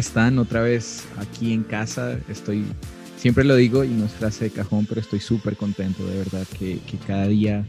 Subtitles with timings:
[0.00, 2.18] están otra vez aquí en casa?
[2.28, 2.64] Estoy,
[3.16, 6.46] siempre lo digo y no es frase de cajón, pero estoy súper contento de verdad
[6.58, 7.64] que, cada día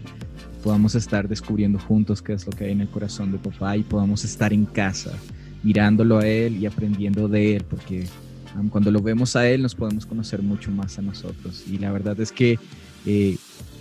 [0.63, 3.83] podamos estar descubriendo juntos qué es lo que hay en el corazón de papá y
[3.83, 5.11] podamos estar en casa
[5.63, 8.07] mirándolo a él y aprendiendo de él, porque
[8.69, 11.63] cuando lo vemos a él nos podemos conocer mucho más a nosotros.
[11.69, 12.57] Y la verdad es que
[13.05, 13.37] eh,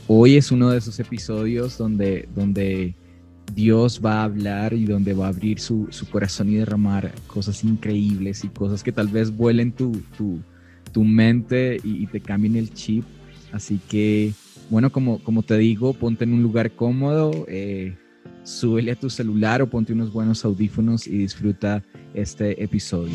[0.07, 2.95] hoy es uno de esos episodios donde, donde
[3.55, 8.45] Dios va a hablar y donde va a abrir su, corazón y derramar cosas increíbles
[8.45, 10.01] y cosas que tal vez vuelen tu,
[10.93, 13.05] tu, mente y, te cambien el chip.
[13.53, 14.33] Así que,
[14.69, 17.97] bueno, como, como te digo, ponte en un lugar cómodo, eh,
[18.43, 21.83] súbele a tu celular o ponte unos buenos audífonos y disfruta
[22.15, 23.15] este episodio.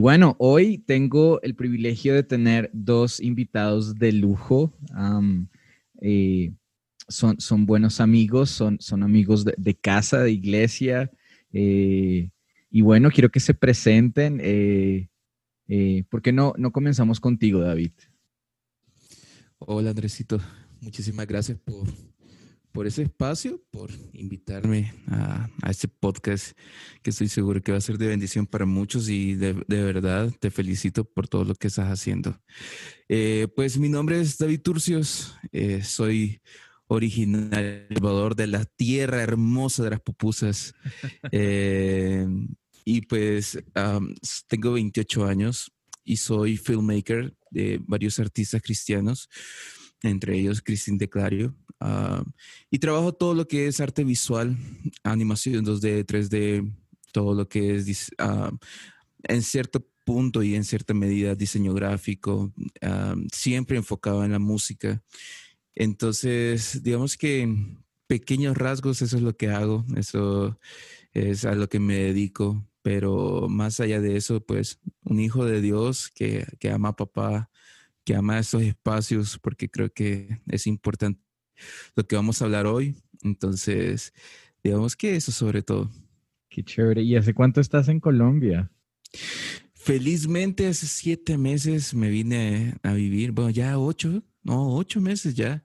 [0.00, 4.72] Bueno, hoy tengo el privilegio de tener dos invitados de lujo.
[6.00, 6.52] Eh,
[7.06, 11.12] son, son, buenos amigos, son, son amigos de, casa, de iglesia.
[11.52, 12.30] Eh,
[12.70, 14.40] y bueno, quiero que se presenten.
[14.42, 15.08] Eh,
[16.10, 17.92] ¿Por qué no, no comenzamos contigo, David?
[19.58, 20.40] Hola, Andresito.
[20.80, 21.86] Muchísimas gracias por,
[22.74, 26.58] por ese espacio, por invitarme a, este podcast
[27.02, 30.50] que estoy seguro que va a ser de bendición para muchos y de, verdad te
[30.50, 32.36] felicito por todo lo que estás haciendo.
[33.08, 36.40] Eh, pues mi nombre es David Turcios, eh, soy
[36.88, 37.86] original
[38.34, 40.74] de la tierra hermosa de las pupusas
[41.30, 42.26] eh,
[42.84, 43.56] y pues
[44.48, 45.70] tengo 28 años
[46.02, 49.28] y soy filmmaker de varios artistas cristianos
[50.04, 51.54] entre ellos Cristín Declario.
[51.80, 52.22] Ah,
[52.70, 54.56] y trabajo todo lo que es arte visual,
[55.02, 56.72] animación 2D, 3D,
[57.12, 58.56] todo lo que es uh,
[59.24, 62.52] en cierto punto y en cierta medida diseño gráfico,
[62.82, 65.02] ah, siempre enfocado en la música.
[65.74, 67.48] Entonces, digamos que
[68.06, 70.58] pequeños rasgos eso es lo que hago, eso
[71.12, 75.60] es a lo que me dedico, pero más allá de eso, pues un hijo de
[75.60, 77.50] Dios que, que ama a papá,
[78.04, 81.23] que ama esos espacios porque creo que es importante
[81.94, 82.96] lo que vamos a hablar hoy.
[83.22, 84.12] Entonces,
[84.62, 85.90] digamos que eso sobre todo.
[86.48, 87.02] Qué chévere.
[87.02, 88.70] ¿Y hace cuánto estás en Colombia?
[89.74, 95.62] Felizmente hace siete meses me vine a vivir, bueno, ya ocho, no, ocho meses ya.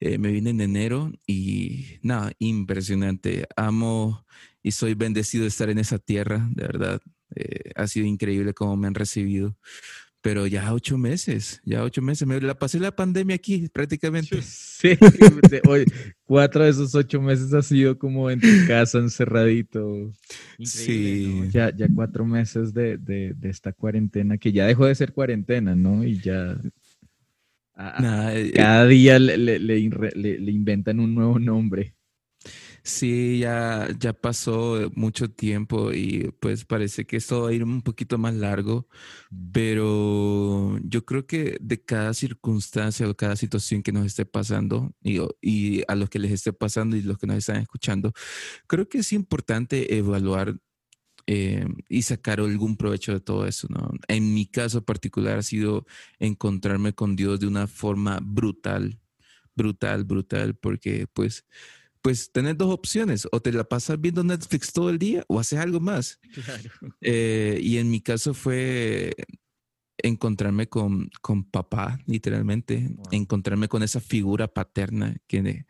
[0.00, 3.46] Eh, me vine en enero y nada, impresionante.
[3.56, 4.24] Amo
[4.62, 7.02] y soy bendecido de estar en esa tierra, de verdad.
[7.34, 9.56] Eh, ha sido increíble cómo me han recibido
[10.20, 12.26] pero ya ocho meses, ya ocho meses.
[12.26, 14.40] Me la pasé la pandemia aquí prácticamente.
[14.42, 14.98] Sí,
[15.66, 15.84] hoy,
[16.24, 20.12] cuatro de esos ocho meses ha sido como en tu casa, encerradito.
[20.60, 21.48] sí.
[21.50, 25.74] Ya, ya cuatro meses de, de, de, esta cuarentena, que ya dejó de ser cuarentena,
[25.74, 26.04] ¿no?
[26.04, 26.58] Y ya...
[27.80, 31.94] Eh, cada día le, le, le inventan un nuevo nombre.
[32.88, 37.82] Sí, ya, ya pasó mucho tiempo y pues parece que esto va a ir un
[37.82, 38.88] poquito más largo,
[39.52, 45.20] pero yo creo que de cada circunstancia o cada situación que nos esté pasando y,
[45.42, 48.14] y a los que les esté pasando y los que nos están escuchando,
[48.66, 50.56] creo que es importante evaluar
[51.26, 53.90] eh, y sacar algún provecho de todo eso, ¿no?
[54.08, 55.86] En mi caso particular ha sido
[56.18, 58.98] encontrarme con Dios de una forma brutal,
[59.54, 61.44] brutal, brutal, porque pues
[62.02, 65.58] pues tenés dos opciones, o te la pasas viendo Netflix todo el día o haces
[65.58, 66.20] algo más.
[67.00, 69.14] Eh, y en mi caso fue
[69.98, 75.66] encontrarme con, con papá, literalmente, encontrarme con esa figura paterna que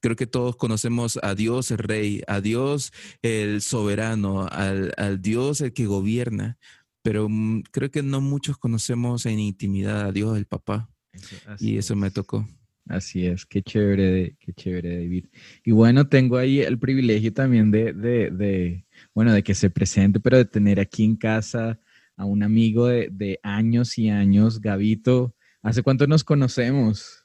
[0.00, 2.92] creo que todos conocemos a Dios el rey, a Dios
[3.22, 6.58] el soberano, al, al Dios el que gobierna,
[7.02, 10.90] pero mm, creo que no muchos conocemos en intimidad a Dios el papá.
[11.58, 12.46] y eso me tocó.
[12.86, 15.26] Así es, qué chévere, qué chévere, David.
[15.64, 18.84] Y bueno, tengo ahí el privilegio también de, de, de,
[19.14, 21.80] bueno, de que se presente, pero de tener aquí en casa
[22.16, 25.34] a un amigo de, de años y años, Gabito.
[25.62, 27.24] ¿Hace cuánto nos conocemos?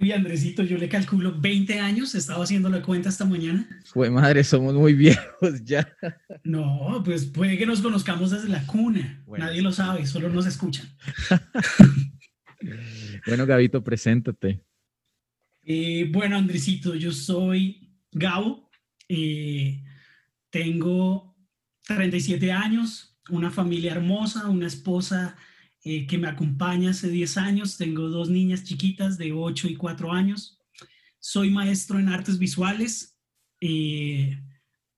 [0.00, 3.68] Uy, Andresito, yo le calculo 20 años, estaba haciendo la cuenta esta mañana.
[3.84, 5.88] Fue madre, somos muy viejos ya.
[6.42, 9.22] No, pues puede que nos conozcamos desde la cuna.
[9.38, 10.86] Nadie lo sabe, solo nos escuchan.
[13.26, 14.60] Bueno, Gabito, preséntate.
[15.62, 18.70] Eh, bueno, Andresito, yo soy Gabo.
[19.08, 19.82] Eh,
[20.50, 21.36] tengo
[21.86, 25.36] 37 años, una familia hermosa, una esposa
[25.82, 27.76] eh, que me acompaña hace 10 años.
[27.76, 30.60] Tengo dos niñas chiquitas de 8 y 4 años.
[31.18, 33.18] soy maestro en artes visuales.
[33.60, 34.38] Eh,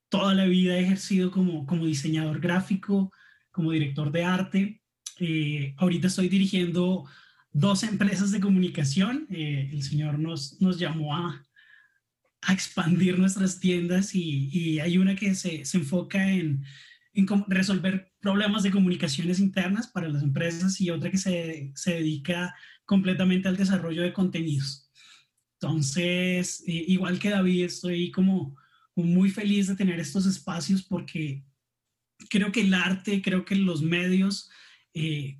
[0.08, 3.12] toda la vida he ejercido como, como diseñador gráfico,
[3.52, 4.82] como director de arte.
[5.78, 7.04] Ahorita estoy dirigiendo
[7.56, 9.26] dos empresas de comunicación.
[9.30, 11.42] Eh, el señor nos, nos llamó a,
[12.42, 16.64] a expandir nuestras tiendas y, y hay una que se, se enfoca en,
[17.14, 22.54] en, resolver problemas de comunicaciones internas para las empresas y otra que se, se dedica
[22.84, 24.90] completamente al desarrollo de contenidos.
[25.58, 28.54] Entonces, eh, igual que David, estoy como
[28.94, 31.42] muy feliz de tener estos espacios porque
[32.28, 34.50] creo que el arte, creo que los medios,
[34.92, 35.38] eh,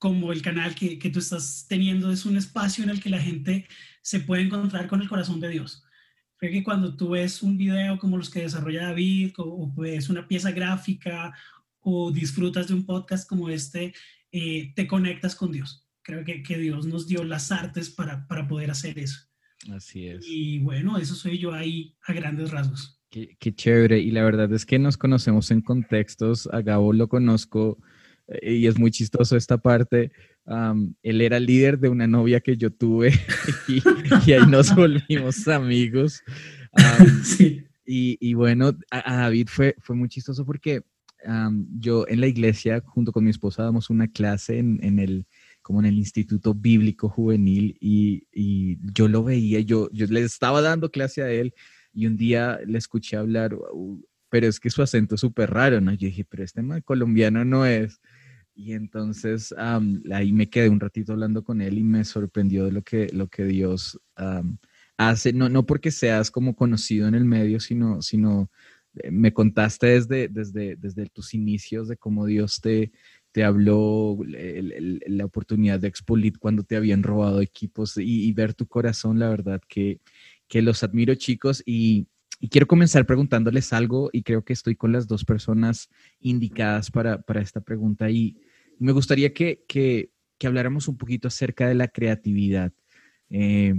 [0.00, 3.20] como el canal que, que, tú estás teniendo, es un espacio en el que la
[3.20, 3.68] gente
[4.00, 5.84] se puede encontrar con el corazón de Dios.
[6.38, 10.26] Creo que cuando tú ves un video como los que desarrolla David, o, ves una
[10.26, 11.34] pieza gráfica,
[11.80, 13.92] o disfrutas de un podcast como este,
[14.32, 15.86] eh, te conectas con Dios.
[16.00, 19.28] Creo que, que, Dios nos dio las artes para, para poder hacer eso.
[19.70, 20.24] Así es.
[20.26, 22.98] Y bueno, eso soy yo ahí a grandes rasgos.
[23.10, 24.00] Qué, qué, chévere.
[24.00, 26.48] Y la verdad es que nos conocemos en contextos.
[26.54, 27.76] A Gabo lo conozco
[28.42, 30.12] y es muy chistoso esta parte.
[30.44, 33.12] Um, él era líder de una novia que yo tuve
[33.68, 33.82] y,
[34.26, 36.22] y ahí nos volvimos amigos.
[36.72, 37.64] Um, sí.
[37.84, 40.84] y, y, bueno, a, a, David fue, fue muy chistoso porque
[41.26, 45.26] um, yo en la iglesia, junto con mi esposa, damos una clase en, en el
[45.62, 50.62] como en el Instituto Bíblico Juvenil y, y, yo lo veía, yo, yo le estaba
[50.62, 51.54] dando clase a él
[51.92, 53.56] y un día le escuché hablar,
[54.28, 55.92] pero es que su acento es súper raro, ¿no?
[55.92, 58.00] Yo dije, pero este mal colombiano no es.
[58.62, 62.72] Y entonces um, ahí me quedé un ratito hablando con él y me sorprendió de
[62.72, 63.98] lo que, lo que Dios
[64.98, 68.50] hace, no, no porque seas como conocido en el medio, sino, sino
[68.96, 72.92] eh, me contaste desde, desde, desde tus inicios de cómo Dios te,
[73.32, 78.66] te habló la oportunidad de Expolit cuando te habían robado equipos y, y, ver tu
[78.66, 80.00] corazón, la verdad que,
[80.48, 82.08] que los admiro chicos y,
[82.40, 85.88] y, quiero comenzar preguntándoles algo y creo que estoy con las dos personas
[86.20, 88.36] indicadas para, para esta pregunta y
[88.80, 92.72] me gustaría que, que, que, habláramos un poquito acerca de la creatividad.
[93.28, 93.74] Eh,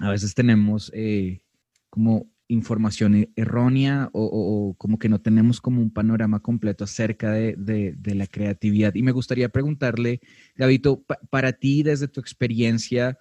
[0.00, 1.40] a veces tenemos eh,
[1.88, 7.54] como información e-, errónea o, como que no tenemos como un panorama completo acerca de,
[7.56, 8.94] de, la creatividad.
[8.94, 10.20] Y me gustaría preguntarle,
[10.54, 13.18] Gabito, pa, para ti desde tu experiencia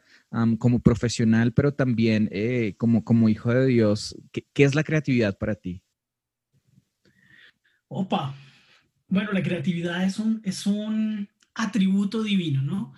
[0.60, 5.38] como profesional, pero también eh, como, como hijo de Dios, ¿qué, ¿qué, es la creatividad
[5.40, 5.82] para ti?
[7.88, 8.36] Opa,
[9.10, 12.94] bueno, la creatividad es un, es un atributo divino, ¿no?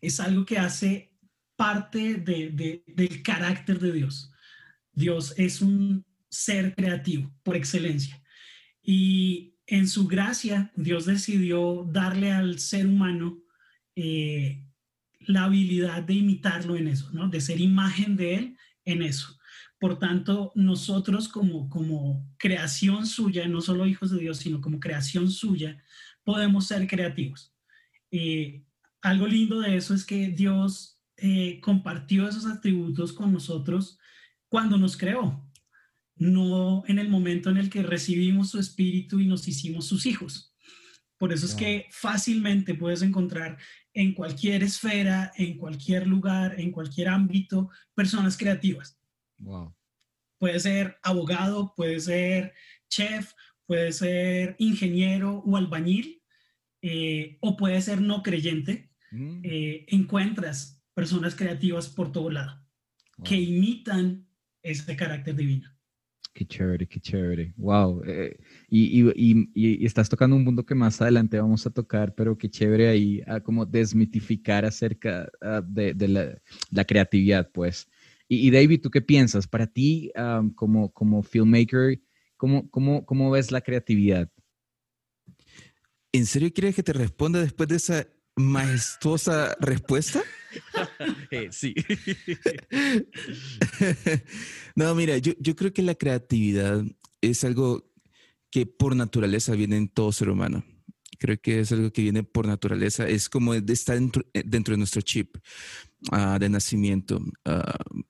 [0.00, 1.12] Es algo que hace
[1.56, 4.32] parte de, de, del carácter de Dios.
[4.92, 8.22] Dios es un ser creativo por excelencia.
[8.82, 13.38] Y en su gracia, Dios decidió darle al ser humano
[13.94, 14.64] eh,
[15.20, 17.28] la habilidad de imitarlo en eso, ¿no?
[17.28, 19.38] De ser imagen de él en eso.
[19.82, 25.28] Por tanto, nosotros como, como creación suya, no solo hijos de Dios, sino como creación
[25.28, 25.82] suya,
[26.22, 27.52] podemos ser creativos.
[28.12, 28.62] Eh,
[29.00, 33.98] algo lindo de eso es que Dios eh, compartió esos atributos con nosotros
[34.48, 35.44] cuando nos creó,
[36.14, 40.54] no en el momento en el que recibimos su espíritu y nos hicimos sus hijos.
[41.18, 43.58] Por eso es que fácilmente puedes encontrar
[43.94, 49.01] en cualquier esfera, en cualquier lugar, en cualquier ámbito, personas creativas.
[49.42, 49.74] Wow.
[50.38, 52.52] Puede ser abogado, puede ser
[52.88, 53.32] chef,
[53.66, 56.22] puede ser ingeniero o albañil,
[56.82, 58.90] eh, o puede ser no creyente.
[59.10, 59.40] Mm.
[59.44, 62.66] Eh, encuentras personas creativas por todo lado
[63.18, 63.26] wow.
[63.26, 64.26] que imitan
[64.62, 65.68] ese carácter divino.
[66.34, 67.52] Qué chévere, qué chévere.
[67.58, 68.02] Wow.
[68.06, 72.38] Eh, y, y, y, estás tocando un mundo que más adelante vamos a tocar, pero
[72.38, 76.38] qué chévere ahí a como desmitificar acerca uh, de, de la,
[76.70, 77.86] la, creatividad, pues.
[78.28, 79.46] Y, David, ¿tú qué piensas?
[79.46, 82.00] Para ti, um, como, como filmmaker,
[82.36, 84.30] ¿cómo, cómo, ¿cómo ves la creatividad?
[86.12, 90.22] ¿En serio quieres que te responda después de esa majestuosa respuesta?
[91.30, 91.74] eh, sí.
[94.76, 96.84] no, mira, yo, yo creo que la creatividad
[97.20, 97.90] es algo
[98.50, 100.64] que por naturaleza viene en todo ser humano.
[101.18, 103.08] Creo que es algo que viene por naturaleza.
[103.08, 105.36] Es como estar dentro, dentro de nuestro chip
[106.10, 107.22] uh, de nacimiento.
[107.46, 108.02] Uh,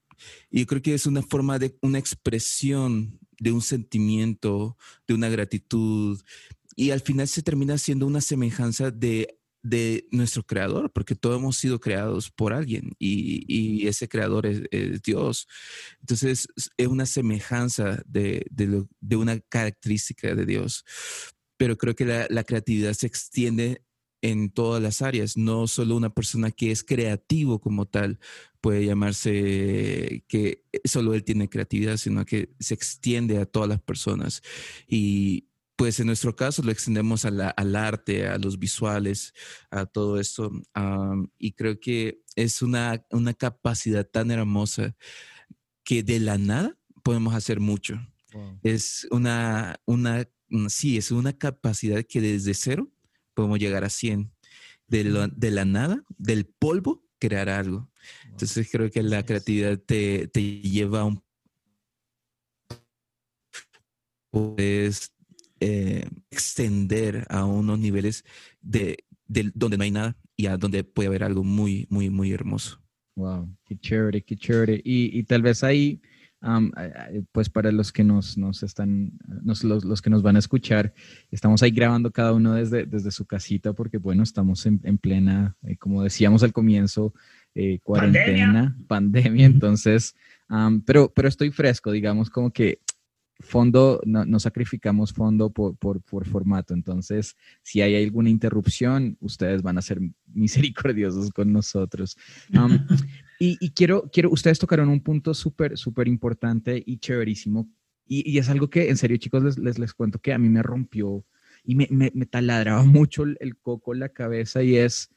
[0.51, 4.77] y yo creo que es una forma de una expresión de un sentimiento,
[5.07, 6.21] de una gratitud.
[6.77, 11.57] Y al final se termina siendo una semejanza de de nuestro creador, porque todos hemos
[11.57, 15.47] sido creados por alguien y, y ese creador es, Dios.
[16.01, 20.85] Entonces es una semejanza de, de, una característica de Dios.
[21.57, 23.83] Pero creo que la creatividad se extiende
[24.23, 28.19] en todas las áreas, no solo una persona que es creativo como tal
[28.61, 34.41] puede llamarse que solo él tiene creatividad, sino que se extiende a todas las personas.
[34.87, 39.35] Y pues en nuestro caso lo extendemos al arte, a los visuales,
[39.71, 40.53] a todo esto.
[41.39, 44.97] y creo que es una, una capacidad tan hermosa
[45.85, 48.01] que de la nada podemos hacer mucho.
[48.63, 50.29] Es una, una,
[50.69, 52.89] sí, es una capacidad que desde cero
[53.35, 54.31] podemos llegar a 100.
[54.89, 57.91] De, de la nada, del polvo, crear algo.
[58.27, 61.23] Entonces creo que la creatividad te, te lleva a un...
[64.31, 65.15] Puedes
[65.61, 68.25] eh, extender a unos niveles
[68.61, 69.05] de,
[69.55, 72.83] donde no hay nada y a donde puede haber algo muy, muy, muy hermoso.
[73.15, 74.81] Wow, qué chévere, qué chévere.
[74.83, 76.01] Y, y tal vez ahí,
[77.31, 79.13] pues para los que nos, nos están,
[79.45, 80.93] los, los, que nos van a escuchar,
[81.31, 85.57] estamos ahí grabando cada uno desde, desde su casita porque, bueno, estamos en, en plena,
[85.63, 87.15] eh, como decíamos al comienzo,
[87.55, 90.15] eh, cuarentena, pandemia, entonces,
[90.85, 92.81] pero, pero estoy fresco, digamos, como que
[93.43, 96.75] fondo, no, sacrificamos fondo por, por, por, formato.
[96.75, 102.17] Entonces, si hay alguna interrupción, ustedes van a ser misericordiosos con nosotros.
[103.61, 107.69] y, quiero, quiero, ustedes tocaron un punto súper, súper importante y chéverísimo.
[108.07, 110.63] Y, es algo que, en serio, chicos, les, les, les, cuento que a mí me
[110.63, 111.25] rompió
[111.65, 115.11] y me, me, taladraba mucho el, el coco la cabeza y es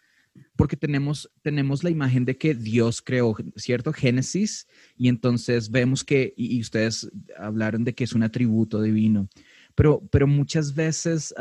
[0.56, 3.94] porque tenemos, tenemos la imagen de que Dios creó, ¿cierto?
[3.94, 4.68] Génesis,
[4.98, 9.30] y entonces vemos que, y, ustedes hablaron de que es un atributo divino,
[9.76, 11.34] pero, pero muchas veces,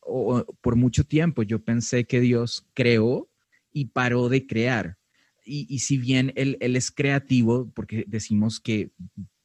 [0.00, 3.30] o, por mucho tiempo, yo pensé que Dios creó
[3.72, 4.97] y paró de crear.
[5.50, 8.92] Y, si bien él, él, es creativo, porque decimos que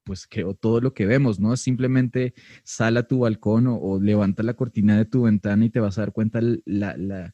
[0.03, 1.55] pues creó todo lo que vemos, ¿no?
[1.55, 2.33] Simplemente
[2.63, 6.01] sal a tu balcón o, levanta la cortina de tu ventana y te vas a
[6.01, 7.33] dar cuenta la, la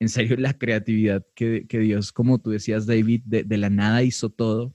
[0.00, 4.74] en serio la creatividad que, Dios, como tú decías, David, de, la nada hizo todo.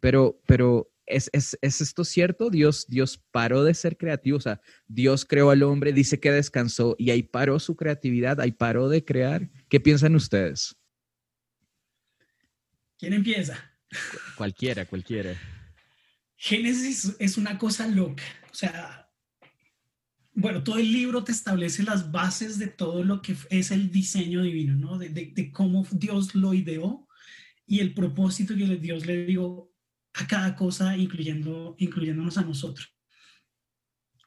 [0.00, 1.30] Pero, pero ¿es,
[1.60, 2.48] esto cierto?
[2.48, 6.96] Dios, Dios paró de ser creativo, o sea, Dios creó al hombre, dice que descansó
[6.98, 9.50] y ahí paró su creatividad, ahí paró de crear.
[9.68, 10.74] ¿Qué piensan ustedes?
[13.02, 13.58] ¿Quién empieza?
[14.36, 15.34] Cualquiera, cualquiera.
[16.36, 19.10] Génesis es una cosa loca, o sea,
[20.34, 24.42] bueno, todo el libro te establece las bases de todo lo que es el diseño
[24.42, 24.98] divino, ¿no?
[24.98, 27.08] De, cómo Dios lo ideó
[27.66, 29.72] y el propósito que Dios le dio
[30.14, 32.94] a cada cosa, incluyendo, incluyéndonos a nosotros.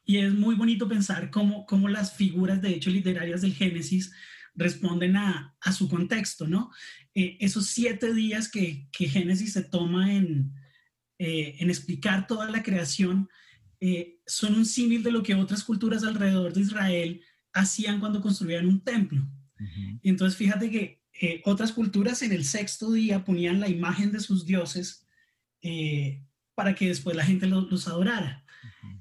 [0.04, 4.12] Y es muy bonito pensar cómo, cómo las figuras, de hecho, literarias del Génesis
[4.56, 6.72] responden a, su contexto, ¿no?
[7.14, 10.54] Eh, esos siete días que, Génesis se toma en,
[11.20, 13.30] eh, en explicar toda la creación,
[13.80, 17.22] eh, son un símil de lo que otras culturas alrededor de Israel
[17.54, 19.28] hacían cuando construían un templo.
[20.04, 21.02] entonces fíjate que
[21.46, 25.06] otras culturas en el sexto día ponían la imagen de sus dioses
[26.56, 28.44] para que después la gente los, adorara.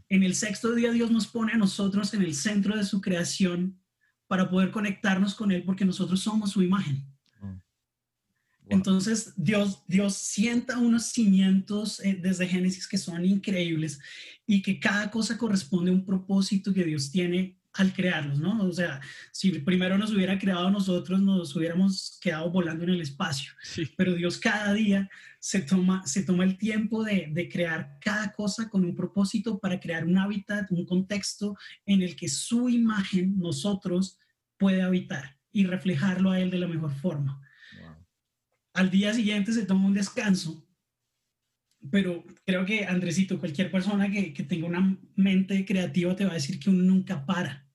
[0.08, 3.80] En el sexto día Dios nos pone a nosotros en el centro de su creación
[4.34, 7.06] para poder conectarnos con Él porque nosotros somos su imagen.
[8.68, 14.00] Entonces Dios, Dios sienta unos cimientos desde Génesis que son increíbles
[14.44, 18.60] y que cada cosa corresponde a un propósito que Dios tiene al crearlos, ¿no?
[18.64, 19.00] O sea,
[19.30, 23.52] si primero nos hubiera creado nosotros, nos hubiéramos quedado volando en el espacio.
[23.96, 28.68] Pero Dios cada día se toma, se toma el tiempo de, de, crear cada cosa
[28.68, 34.18] con un propósito para crear un hábitat, un contexto en el que su imagen, nosotros,
[34.58, 37.40] puede habitar y reflejarlo a Él de la mejor forma.
[38.72, 40.64] Al día siguiente se toma un descanso
[41.90, 46.34] pero creo que Andresito, cualquier persona que, que, tenga una mente creativa te va a
[46.34, 47.68] decir que uno nunca para.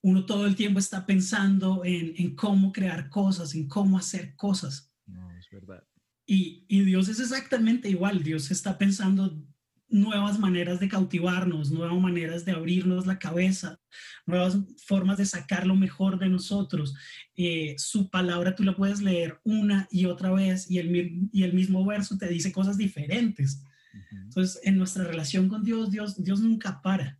[0.00, 4.92] Uno todo el tiempo está pensando en, en cómo crear cosas, en cómo hacer cosas.
[5.06, 5.86] No, es verdad.
[6.26, 8.22] Y, y Dios es exactamente igual.
[8.22, 9.44] Dios está pensando
[9.92, 13.78] nuevas maneras de cautivarnos, nuevas maneras de abrirnos la cabeza,
[14.26, 16.94] nuevas formas de sacar lo mejor de nosotros.
[17.36, 21.52] Eh, su palabra tú la puedes leer una y otra vez y el, y el
[21.52, 23.62] mismo verso te dice cosas diferentes.
[24.10, 27.18] Entonces, en nuestra relación con Dios, Dios, Dios nunca para.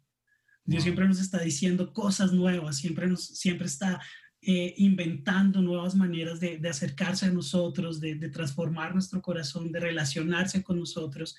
[0.65, 4.01] Dios siempre nos está diciendo cosas nuevas, siempre, nos, siempre está
[4.41, 9.81] eh, inventando nuevas maneras de, de, acercarse a nosotros, de, de transformar nuestro corazón, de
[9.81, 11.37] relacionarse con nosotros.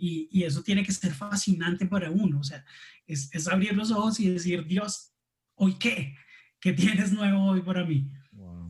[0.00, 2.40] Y, eso tiene que ser fascinante para uno.
[2.40, 2.64] O sea,
[3.06, 5.12] es, abrir los ojos y decir, Dios,
[5.54, 6.14] ¿hoy qué?
[6.60, 8.10] ¿Qué tienes nuevo hoy para mí?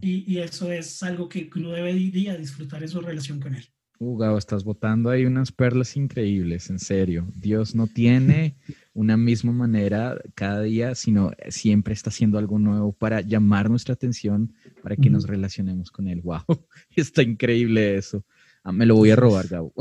[0.03, 3.65] Y, eso es algo que uno debe día disfrutar en su relación con Él.
[4.03, 7.29] Uh, estás botando ahí unas perlas increíbles, en serio.
[7.37, 8.57] Dios no tiene
[8.95, 14.55] una misma manera cada día, sino siempre está haciendo algo nuevo para llamar nuestra atención,
[14.83, 16.23] para que nos relacionemos con Él.
[16.23, 16.45] ¡Wow!
[16.97, 18.25] Está increíble eso.
[18.63, 19.73] Ah, me lo voy a robar, Gabo.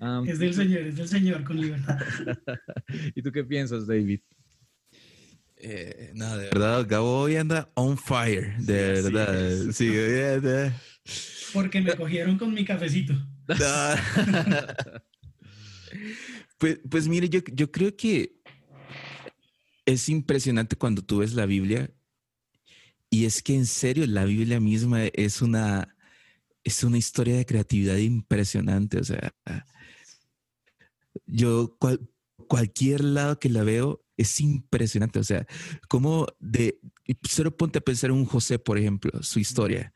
[0.26, 1.98] es del Señor, es del Señor con libertad.
[3.14, 4.20] ¿Y tú qué piensas, David?
[5.56, 9.72] Eh, no, de verdad, Gabo hoy anda on fire, de verdad.
[9.72, 9.92] Sí,
[11.52, 13.14] Porque me cogieron con mi cafecito.
[16.58, 18.40] pues, pues mire, yo, yo creo que
[19.84, 21.90] es impresionante cuando tú ves la Biblia
[23.10, 25.94] y es que en serio la Biblia misma es una,
[26.64, 28.98] es una historia de creatividad impresionante.
[28.98, 29.32] O sea,
[31.26, 31.76] yo
[32.48, 35.18] cualquier lado que la veo es impresionante.
[35.18, 35.46] O sea,
[35.88, 36.78] como de,
[37.22, 39.92] solo ponte a pensar en un José, por ejemplo, su historia.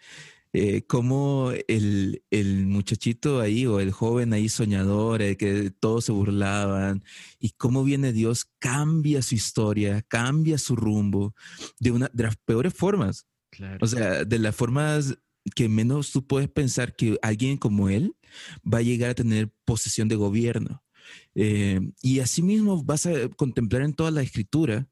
[0.56, 6.12] Eh, como el, el, muchachito ahí o el joven ahí soñador, el que todos se
[6.12, 7.02] burlaban,
[7.40, 11.35] y cómo viene Dios, cambia su historia, cambia su rumbo
[11.80, 13.26] de una de las peores formas.
[13.80, 15.18] O sea, de las formas
[15.54, 18.14] que menos tú puedes pensar que alguien como él
[18.64, 20.82] va a llegar a tener posesión de gobierno.
[21.34, 24.88] Eh, y asimismo vas a contemplar en toda la escritura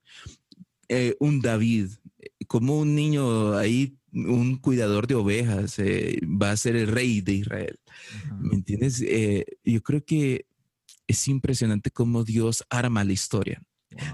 [0.88, 1.88] eh, un David,
[2.46, 7.32] como un niño ahí, un cuidador de ovejas, eh, va a ser el rey de
[7.32, 7.78] Israel.
[8.38, 9.02] ¿Me entiendes?
[9.64, 10.46] yo creo que
[11.06, 13.62] es impresionante cómo Dios arma la historia.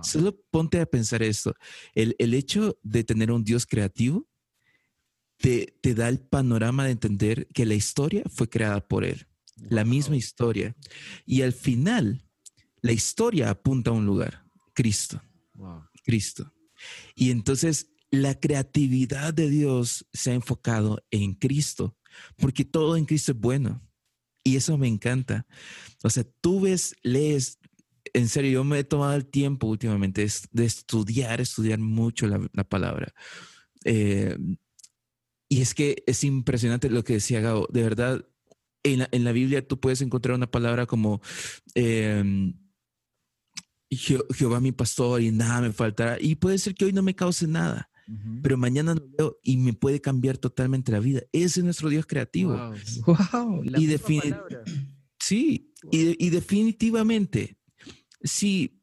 [0.02, 1.54] Solo ponte a pensar esto.
[1.94, 4.26] El, el, hecho de tener un Dios creativo
[5.38, 9.28] te, te da el panorama de entender que la historia fue creada por Él
[9.68, 10.74] la misma historia.
[11.26, 12.24] Y al final,
[12.80, 15.20] la historia apunta a un lugar, Cristo.
[16.04, 16.52] Cristo.
[17.14, 21.96] Y entonces la creatividad de Dios se ha enfocado en Cristo,
[22.36, 23.82] porque todo en Cristo es bueno.
[24.44, 25.46] Y eso me encanta.
[26.02, 27.58] O sea, tú ves, lees,
[28.14, 33.12] en serio, yo me he tomado el tiempo últimamente de, estudiar, estudiar mucho la, palabra.
[33.84, 34.38] Eh,
[35.48, 37.68] y es que es impresionante lo que decía Gabo.
[37.70, 38.24] De verdad,
[38.82, 41.20] en la, Biblia tú puedes encontrar una palabra como
[41.74, 42.54] em,
[43.90, 46.18] Jehová mi pastor y nada me faltará.
[46.20, 47.90] Y puede ser que hoy no me cause nada,
[48.42, 51.22] pero mañana lo veo y me puede cambiar totalmente la vida.
[51.32, 52.56] Ese es nuestro Dios creativo.
[53.06, 53.86] Wow, y
[55.18, 57.58] sí, y, y definitivamente,
[58.22, 58.82] sí,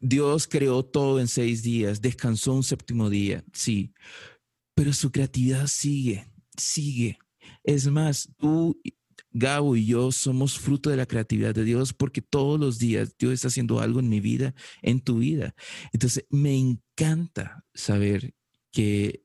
[0.00, 3.92] Dios creó todo en seis días, descansó un séptimo día, sí,
[4.74, 7.18] pero su creatividad sigue, sigue.
[7.62, 8.80] Es más, tú
[9.36, 13.32] Gabo y yo somos fruto de la creatividad de Dios porque todos los días Dios
[13.32, 15.56] está haciendo algo en mi vida, en tu vida.
[15.92, 18.32] Entonces, me encanta saber
[18.70, 19.24] que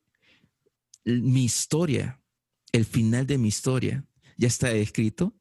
[1.06, 2.20] mi historia,
[2.72, 4.04] el final de mi historia,
[4.36, 5.36] ya está escrito,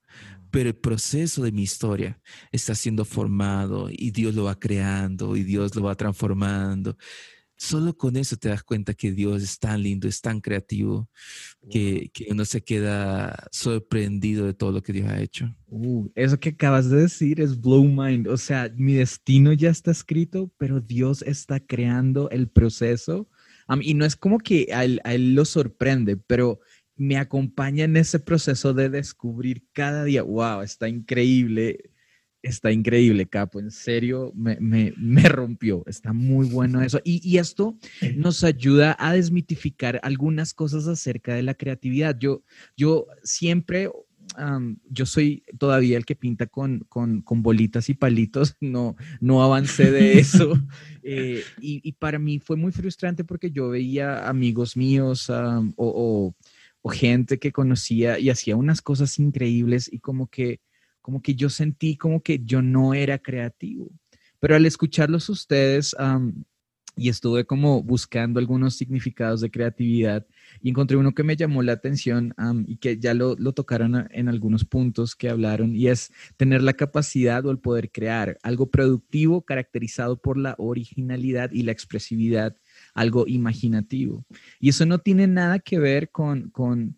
[0.50, 2.20] pero el proceso de mi historia
[2.52, 6.98] está siendo formado y Dios lo va creando y Dios lo va transformando.
[7.60, 11.10] Solo con eso te das cuenta que Dios es tan lindo, es tan creativo,
[11.68, 15.52] que, uno se queda sorprendido de todo lo que Dios ha hecho.
[15.66, 18.28] Uh, eso que acabas de decir es blow mind.
[18.28, 23.28] O sea, mi destino ya está escrito, pero Dios está creando el proceso.
[23.82, 26.60] y no es como que a él, a él lo sorprende, pero
[26.94, 31.90] me acompaña en ese proceso de descubrir cada día, wow, está increíble
[32.42, 33.58] Está increíble, Capo.
[33.58, 34.92] En serio, me,
[35.28, 35.82] rompió.
[35.86, 37.00] Está muy bueno eso.
[37.04, 37.76] Y, esto
[38.16, 42.16] nos ayuda a desmitificar algunas cosas acerca de la creatividad.
[42.18, 42.44] Yo,
[42.76, 43.90] yo siempre,
[44.88, 48.56] yo soy todavía el que pinta con, con, bolitas y palitos.
[48.60, 50.54] No, no avancé de eso.
[51.10, 56.34] Eh, y, para mí fue muy frustrante porque yo veía amigos míos o
[56.90, 60.60] gente que conocía y hacía unas cosas increíbles y como que
[61.08, 63.90] como que yo sentí como que yo no era creativo.
[64.40, 65.96] Pero al escucharlos ustedes
[66.96, 70.26] y estuve como buscando algunos significados de creatividad
[70.60, 72.34] y encontré uno que me llamó la atención
[72.66, 76.74] y que ya lo, lo tocaron en algunos puntos que hablaron y es tener la
[76.74, 82.54] capacidad o el poder crear algo productivo caracterizado por la originalidad y la expresividad,
[82.92, 84.26] algo imaginativo.
[84.60, 86.97] Y eso no tiene nada que ver con, con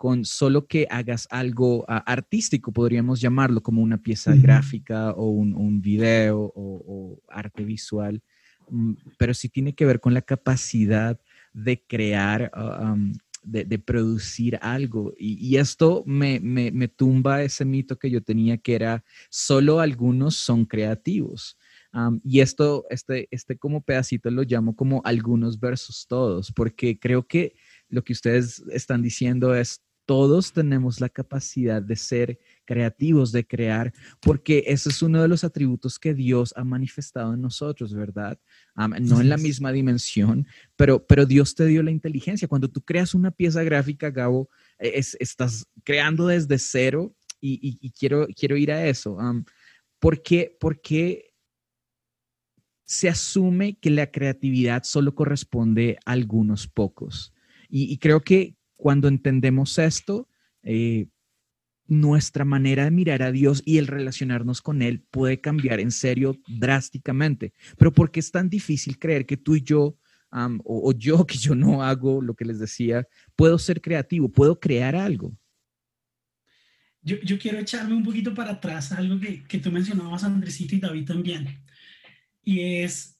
[0.00, 5.82] con solo que hagas algo ah, artístico, podríamos llamarlo como una pieza gráfica o un,
[5.82, 8.22] video o, arte visual,
[8.70, 11.20] mm, pero sí tiene que ver con la capacidad
[11.52, 12.96] de crear, ah,
[13.42, 15.12] de, producir algo.
[15.18, 21.58] Y, esto me, tumba ese mito que yo tenía que era solo algunos son creativos.
[22.24, 27.54] y esto, este, este como pedacito lo llamo como algunos versus todos, porque creo que
[27.90, 33.92] lo que ustedes están diciendo es todos tenemos la capacidad de ser creativos, de crear,
[34.18, 38.36] porque ese es uno de los atributos que Dios ha manifestado en nosotros, ¿verdad?
[38.74, 42.48] no en la misma dimensión, pero, pero Dios te dio la inteligencia.
[42.48, 48.56] Cuando tú creas una pieza gráfica, Gabo, e, estás creando desde cero y, quiero, quiero
[48.56, 49.16] ir a eso.
[50.00, 50.56] ¿Por qué?
[50.58, 51.34] Porque
[52.84, 57.32] se asume que la creatividad solo corresponde a algunos pocos.
[57.68, 60.28] Y, creo que cuando entendemos esto,
[60.62, 61.06] eh,
[61.86, 66.36] nuestra manera de mirar a Dios y el relacionarnos con Él puede cambiar en serio
[66.46, 67.52] drásticamente.
[67.76, 69.98] Pero ¿por qué es tan difícil creer que tú y yo,
[70.64, 74.96] o, yo que yo no hago lo que les decía, puedo ser creativo, puedo crear
[74.96, 75.36] algo?
[77.02, 81.06] Yo, quiero echarme un poquito para atrás algo que, que tú mencionabas, Andresito y David
[81.06, 81.64] también.
[82.44, 83.18] Y es,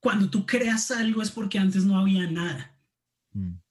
[0.00, 2.76] cuando tú creas algo es porque antes no había nada.
[3.32, 3.61] Mm.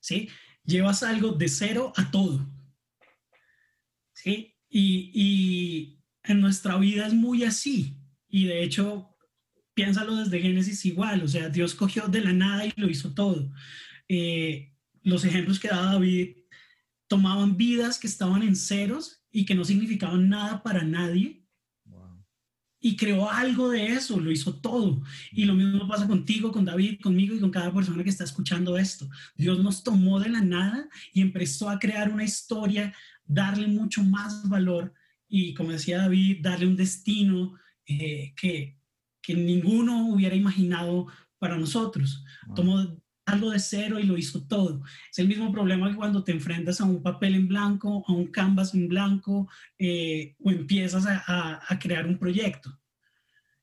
[0.00, 0.28] ¿Sí?
[0.64, 2.46] Llevas algo de cero a todo.
[4.12, 4.54] ¿Sí?
[4.68, 7.98] Y, y en nuestra vida es muy así.
[8.28, 9.16] Y de hecho,
[9.74, 11.22] piénsalo desde Génesis igual.
[11.22, 13.52] O sea, Dios cogió de la nada y lo hizo todo.
[14.08, 16.36] Eh, los ejemplos que daba David
[17.06, 21.47] tomaban vidas que estaban en ceros y que no significaban nada para nadie
[22.80, 25.02] y creó algo de eso, lo hizo todo.
[25.32, 28.78] Y lo mismo pasa contigo, con David, conmigo y con cada persona que está escuchando
[28.78, 29.08] esto.
[29.36, 34.48] Dios nos tomó de la nada y empezó a crear una historia, darle mucho más
[34.48, 34.94] valor
[35.28, 38.78] y, como decía David, darle un destino eh, que,
[39.20, 41.06] que ninguno hubiera imaginado
[41.38, 42.24] para nosotros.
[42.54, 42.96] Tomó
[43.28, 44.82] algo de cero y lo hizo todo.
[45.10, 48.28] Es el mismo problema que cuando te enfrentas a un papel en blanco, a un
[48.28, 52.78] canvas en blanco, eh, o empiezas a, crear un proyecto.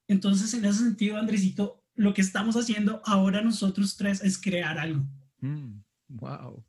[0.07, 5.03] Entonces, en ese sentido, Andresito, lo que estamos haciendo ahora nosotros tres es crear algo.
[5.41, 6.63] Mm, wow.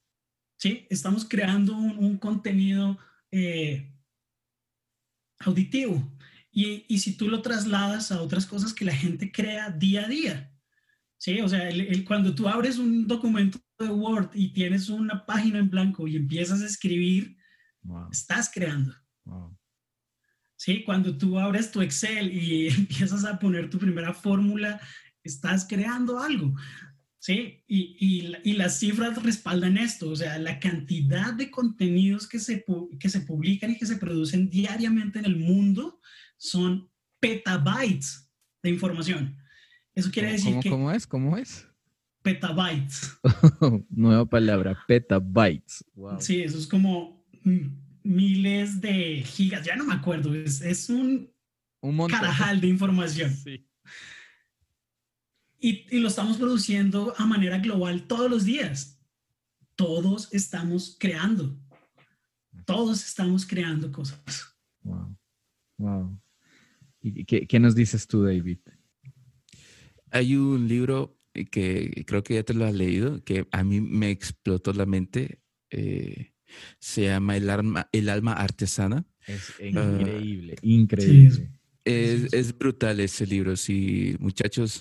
[0.56, 2.98] Sí, estamos creando un, contenido
[3.30, 3.92] eh,
[5.40, 6.02] auditivo.
[6.50, 10.08] Y, y si tú lo trasladas a otras cosas que la gente crea día a
[10.08, 10.55] día,
[11.18, 15.58] Sí, o sea, el, cuando tú abres un documento de Word y tienes una página
[15.58, 17.36] en blanco y empiezas a escribir,
[18.10, 18.94] estás creando.
[20.56, 24.80] Sí, cuando tú abres tu Excel y empiezas a poner tu primera fórmula,
[25.22, 26.54] estás creando algo.
[27.18, 32.38] Sí, y, y, y, las cifras respaldan esto, o sea, la cantidad de contenidos que
[32.38, 32.64] se,
[33.00, 35.98] que se publican y que se producen diariamente en el mundo
[36.36, 38.30] son petabytes
[38.62, 39.36] de información.
[39.96, 40.70] Eso quiere decir ¿Cómo, que...
[40.70, 41.06] ¿Cómo es?
[41.06, 41.66] ¿Cómo es?
[42.22, 43.18] Petabytes.
[43.88, 45.84] Nueva palabra, petabytes.
[46.20, 47.24] Sí, eso es como
[48.02, 51.32] miles de gigas, ya no me acuerdo, es, un,
[51.80, 53.34] un carajal de información.
[53.44, 53.66] Sí.
[55.58, 59.00] Y, y, lo estamos produciendo a manera global todos los días.
[59.74, 61.58] Todos estamos creando.
[62.66, 64.54] Todos estamos creando cosas.
[64.82, 65.16] Wow.
[65.78, 66.20] Wow.
[67.00, 68.58] ¿Y qué, qué nos dices tú, David?
[70.16, 74.10] Hay un libro que creo que ya te lo has leído, que a mí me
[74.10, 75.40] explotó la mente.
[75.70, 76.32] Eh,
[76.78, 79.04] se llama El, alma, el alma artesana.
[79.26, 81.50] Es ah, increíble, increíble.
[81.84, 84.80] es, brutal ese libro, sí, muchachos,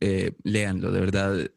[0.00, 1.50] eh, léanlo, de verdad.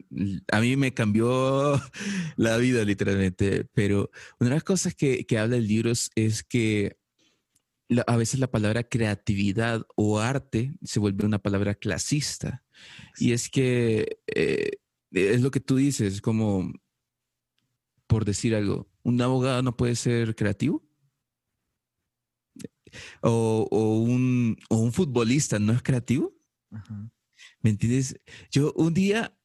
[0.52, 1.82] A mí me cambió
[2.36, 6.98] la vida literalmente, pero una de las cosas que, que habla el libro es que
[8.08, 12.64] a veces la palabra creatividad o arte se vuelve una palabra clasista.
[13.18, 14.72] Y es que eh,
[15.12, 16.72] es lo que tú dices, como,
[18.08, 20.84] por decir algo, un abogado no puede ser creativo.
[23.22, 23.68] O,
[24.04, 24.58] un,
[24.92, 26.34] futbolista no es creativo.
[27.62, 28.20] ¿Me entiendes?
[28.52, 29.36] Yo un día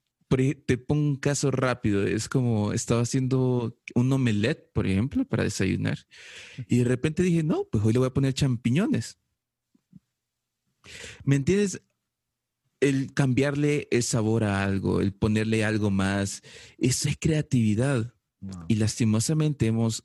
[0.66, 2.06] te pongo un caso rápido.
[2.06, 5.98] Es como estaba haciendo un omelette, por ejemplo, para desayunar.
[6.68, 9.18] Y de repente dije, no, pues hoy le voy a poner champiñones.
[11.24, 11.82] ¿Me entiendes?
[12.80, 16.42] El cambiarle el sabor a algo, el ponerle algo más,
[16.78, 18.14] eso es creatividad.
[18.68, 20.04] Y lastimosamente hemos,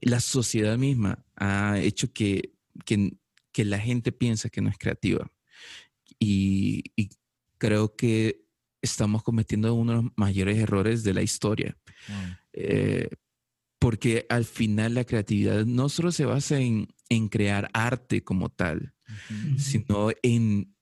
[0.00, 2.54] la sociedad misma ha hecho que,
[2.84, 5.30] que, la gente piensa que no es creativa.
[6.18, 6.82] y
[7.58, 8.48] creo que
[8.82, 11.76] estamos cometiendo uno de los mayores errores de la historia.
[12.52, 13.08] Eh,
[13.78, 18.94] porque al final la creatividad no solo se basa en, en crear arte como tal,
[19.56, 20.74] sino en...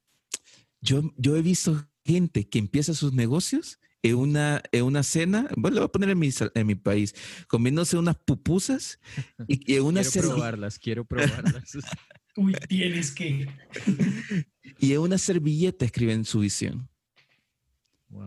[0.86, 5.74] Yo, yo he visto gente que empieza sus negocios en una, en una cena, bueno,
[5.74, 7.12] lo voy a poner en mi, en mi país,
[7.48, 9.00] comiéndose unas pupusas
[9.48, 11.76] y, en una Quiero probarlas, quiero probarlas.
[12.36, 13.48] Uy, tienes que.
[14.78, 16.88] y en una servilleta escriben su visión.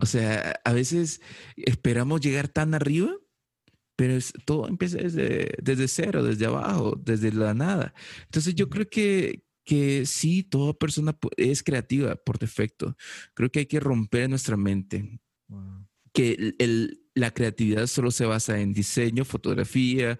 [0.01, 1.21] O sea, a veces
[1.55, 3.15] esperamos llegar tan arriba
[3.99, 7.93] pero todo empieza desde, desde cero, desde abajo, desde la nada.
[8.23, 12.97] Entonces yo creo que, que sí, toda persona es creativa por defecto.
[13.35, 15.19] Creo que hay que romper nuestra mente.
[16.11, 20.19] Que el, la creatividad solo se basa en diseño, fotografía,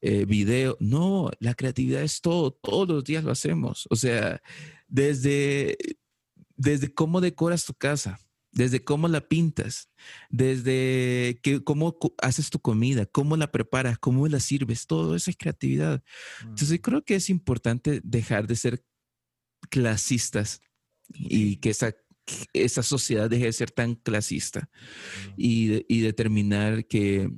[0.00, 0.78] eh, video.
[0.80, 3.86] No, la creatividad es todo, todos los días lo hacemos.
[3.90, 4.40] O sea,
[4.88, 5.76] desde,
[6.56, 8.20] desde cómo decoras tu casa,
[8.52, 9.90] desde cómo la pintas,
[10.30, 15.36] desde que, cómo haces tu comida, cómo la preparas, cómo la sirves, todo eso es
[15.36, 16.02] creatividad.
[16.42, 18.84] Entonces creo que es importante dejar de ser
[19.70, 20.60] clasistas
[21.08, 21.94] y que esa,
[22.52, 24.70] esa sociedad deje de ser tan clasista
[25.36, 27.30] y, y determinar que,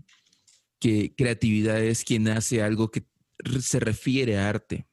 [0.81, 3.07] que creatividad es quien hace algo que
[3.61, 4.87] se refiere a arte,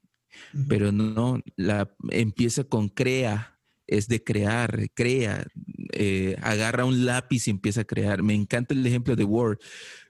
[0.68, 5.46] pero no, la, empieza con crea, es de crear, crea,
[5.94, 8.24] eh, agarra un lápiz y empieza a crear.
[8.24, 9.60] Me encanta el ejemplo de Word.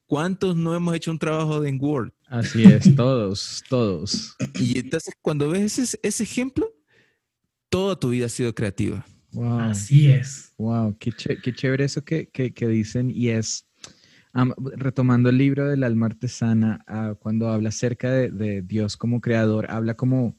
[0.05, 2.11] ¿Cuántos no hemos hecho un trabajo en Word?
[2.27, 4.35] Así es, todos, todos.
[4.55, 6.69] Y entonces cuando ves ese, ese ejemplo,
[7.69, 9.05] toda tu vida ha sido creativa.
[9.31, 9.59] Wow.
[9.59, 10.53] Así es.
[10.57, 13.65] Wow, qué, qué chévere eso que, que, que, dicen y es,
[14.75, 19.71] retomando el libro del alma artesana, uh, cuando habla acerca de, de, Dios como creador,
[19.71, 20.37] habla como,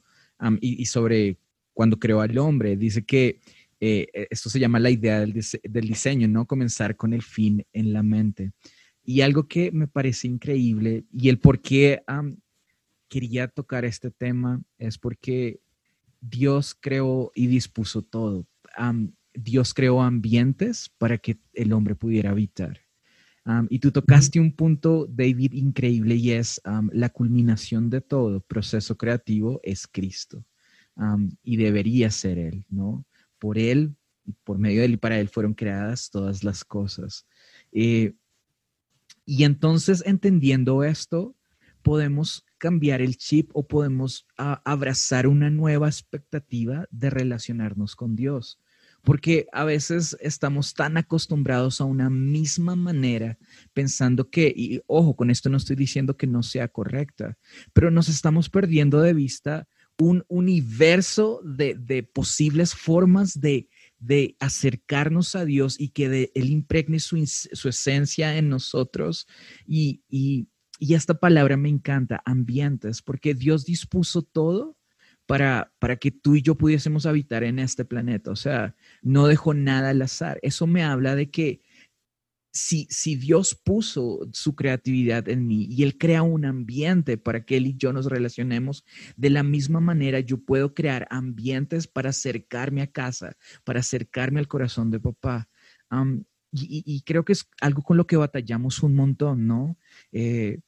[0.61, 1.39] y, y, sobre
[1.73, 3.41] cuando creó al hombre, dice que
[3.85, 6.45] eh, e, esto se llama la idea del, del, diseño, ¿no?
[6.45, 8.53] Comenzar con el fin en la mente.
[9.03, 12.01] Y algo que me parece increíble y el por qué
[13.09, 15.59] quería tocar este tema es porque
[16.21, 18.47] Dios creó y dispuso todo.
[19.33, 22.79] Dios creó ambientes para que el hombre pudiera habitar.
[23.69, 26.61] y tú tocaste un punto, David, increíble y es
[26.93, 30.45] la culminación de todo proceso creativo es Cristo.
[31.43, 33.05] y debería ser Él, ¿no?
[33.43, 33.97] Por Él,
[34.45, 37.27] por medio de Él y para Él fueron creadas todas las cosas.
[37.73, 38.13] Eh,
[39.25, 41.35] y entonces, entendiendo esto,
[41.81, 48.61] podemos cambiar el chip o podemos abrazar una nueva expectativa de relacionarnos con Dios.
[49.01, 53.37] Porque a veces estamos tan acostumbrados a una misma manera,
[53.73, 57.37] pensando que, y ojo, con esto no estoy diciendo que no sea correcta,
[57.73, 59.67] pero nos estamos perdiendo de vista
[59.99, 63.67] un universo de, posibles formas de,
[64.39, 69.27] acercarnos a Dios y que Él impregne su, esencia en nosotros.
[69.65, 70.47] Y, y,
[70.79, 74.77] esta palabra me encanta, ambientes, porque Dios dispuso todo
[75.25, 78.31] para, para que tú y yo pudiésemos habitar en este planeta.
[78.31, 80.39] O sea, no dejó nada al azar.
[80.41, 81.61] Eso me habla de que
[82.53, 87.57] si, si Dios puso su creatividad en mí y Él crea un ambiente para que
[87.57, 88.85] Él y yo nos relacionemos,
[89.17, 94.47] de la misma manera yo puedo crear ambientes para acercarme a casa, para acercarme al
[94.47, 95.49] corazón de papá.
[96.51, 99.75] y, creo que es algo con lo que batallamos un montón, ¿no?
[100.11, 100.59] Eh,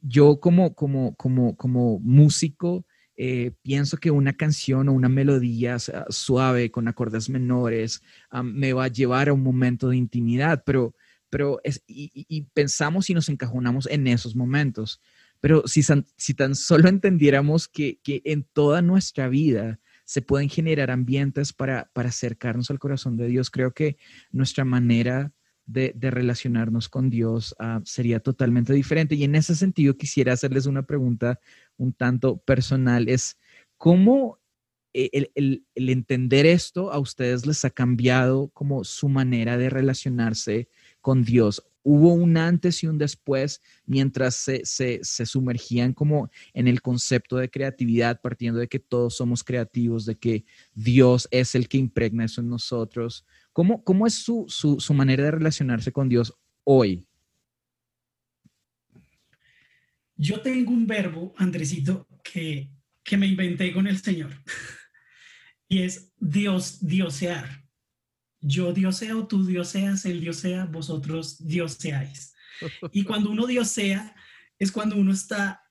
[0.00, 2.85] yo como, como, como, como músico,
[3.18, 5.78] eh, pienso que una canción o una melodía
[6.10, 8.02] suave con acordes menores
[8.42, 10.94] me va a llevar a un momento de intimidad, pero,
[11.30, 15.00] pero es, y, pensamos y nos encajonamos en esos momentos.
[15.40, 15.82] Pero si,
[16.16, 21.90] si tan solo entendiéramos que, que, en toda nuestra vida se pueden generar ambientes para,
[21.94, 23.96] para acercarnos al corazón de Dios, creo que
[24.30, 25.32] nuestra manera
[25.64, 29.14] de, de, relacionarnos con Dios uh, sería totalmente diferente.
[29.14, 31.40] Y en ese sentido quisiera hacerles una pregunta
[31.78, 33.38] un tanto personal, es
[33.76, 34.38] cómo
[34.98, 40.70] e, el, entender esto a ustedes les ha cambiado como su manera de relacionarse
[41.02, 41.62] con Dios.
[41.82, 47.50] Hubo un antes y un después mientras se, se, sumergían como en el concepto de
[47.50, 52.40] creatividad, partiendo de que todos somos creativos, de que Dios es el que impregna eso
[52.40, 53.26] en nosotros.
[53.52, 56.32] ¿Cómo, cómo es su, su manera de relacionarse con Dios
[56.64, 57.06] hoy?
[60.16, 62.70] Yo tengo un verbo, Andresito, que,
[63.02, 64.32] que me inventé con el Señor.
[65.68, 67.64] y es Dios, diosear.
[68.40, 72.34] Yo dioseo, tú dioseas, él diosea, vosotros dioseáis.
[72.92, 74.14] Y cuando uno diosea,
[74.58, 75.62] es cuando uno está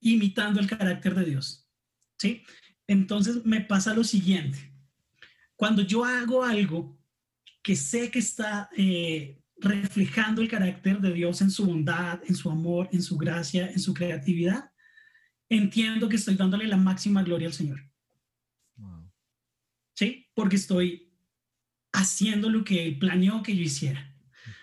[0.00, 1.68] imitando el carácter de Dios.
[2.18, 2.42] ¿Sí?
[2.86, 4.72] Entonces me pasa lo siguiente.
[5.56, 6.98] Cuando yo hago algo
[7.62, 12.50] que sé que está eh, reflejando el carácter de Dios en su bondad, en su
[12.50, 14.70] amor, en su gracia, en su creatividad,
[15.48, 17.80] entiendo que estoy dándole la máxima gloria al Señor.
[19.94, 20.26] ¿Sí?
[20.34, 21.12] Porque estoy
[21.92, 24.12] haciendo lo que Él planeó que yo hiciera.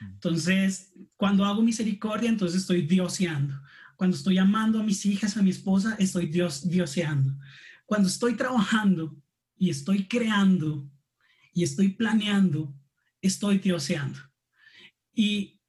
[0.02, 3.62] Entonces, cuando hago misericordia, entonces estoy dioseando.
[3.96, 7.38] Cuando estoy amando a mis hijas, a mi esposa, estoy dios, dioseando.
[7.86, 9.22] Cuando estoy trabajando
[9.58, 10.90] y estoy creando
[11.54, 12.76] y estoy planeando,
[13.22, 14.29] estoy dioseando.
[15.20, 15.60] Y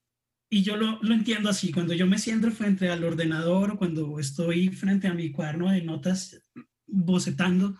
[0.52, 4.68] y yo lo, lo, entiendo así, cuando yo me siento frente al ordenador, cuando estoy
[4.68, 6.42] frente a mi cuaderno de notas
[6.88, 7.78] bocetando,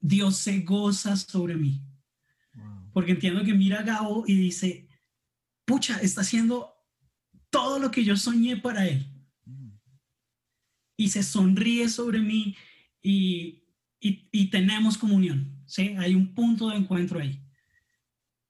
[0.00, 1.82] Dios se goza sobre mí.
[2.94, 4.88] Porque entiendo que mira a Gabo y dice,
[5.66, 6.72] pucha, está haciendo
[7.50, 9.06] todo lo que yo soñé para él.
[9.44, 9.72] Mm.
[10.96, 12.56] Y se sonríe sobre mí
[13.02, 13.62] y,
[14.00, 15.62] y, y tenemos comunión.
[15.66, 15.94] ¿sí?
[15.98, 17.45] Hay un punto de encuentro ahí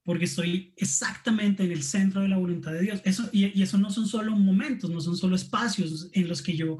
[0.07, 3.03] porque estoy exactamente en el centro de la voluntad de Dios.
[3.05, 6.79] Eso, y, eso no son solo momentos, no son solo espacios en los que yo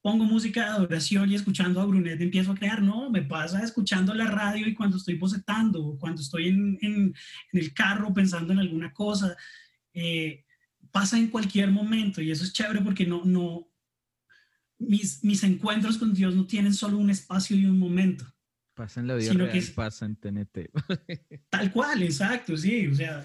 [0.00, 4.14] pongo música de adoración y escuchando a Brunet empiezo a crear, no, me pasa escuchando
[4.14, 7.14] la radio y cuando estoy bocetando, cuando estoy en, en,
[7.52, 9.36] el carro pensando en alguna cosa,
[9.92, 10.42] eh,
[10.90, 13.68] pasa en cualquier momento y eso es chévere porque no, no,
[14.78, 18.24] mis, mis encuentros con Dios no tienen solo un espacio y un momento.
[18.74, 20.70] Pasa en la vida real, que pasa en TNT.
[21.50, 22.86] Tal cual, exacto, sí.
[22.86, 23.22] O sea,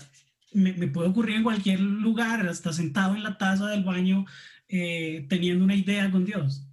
[0.54, 4.26] me, puede ocurrir en cualquier lugar, hasta sentado en la taza del baño,
[4.68, 6.68] eh, teniendo una idea con Dios.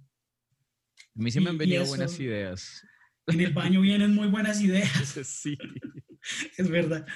[1.15, 2.85] A mí sí me han venido buenas ideas.
[3.27, 5.17] En el baño vienen muy buenas ideas.
[5.23, 5.57] Sí.
[6.57, 7.07] es verdad.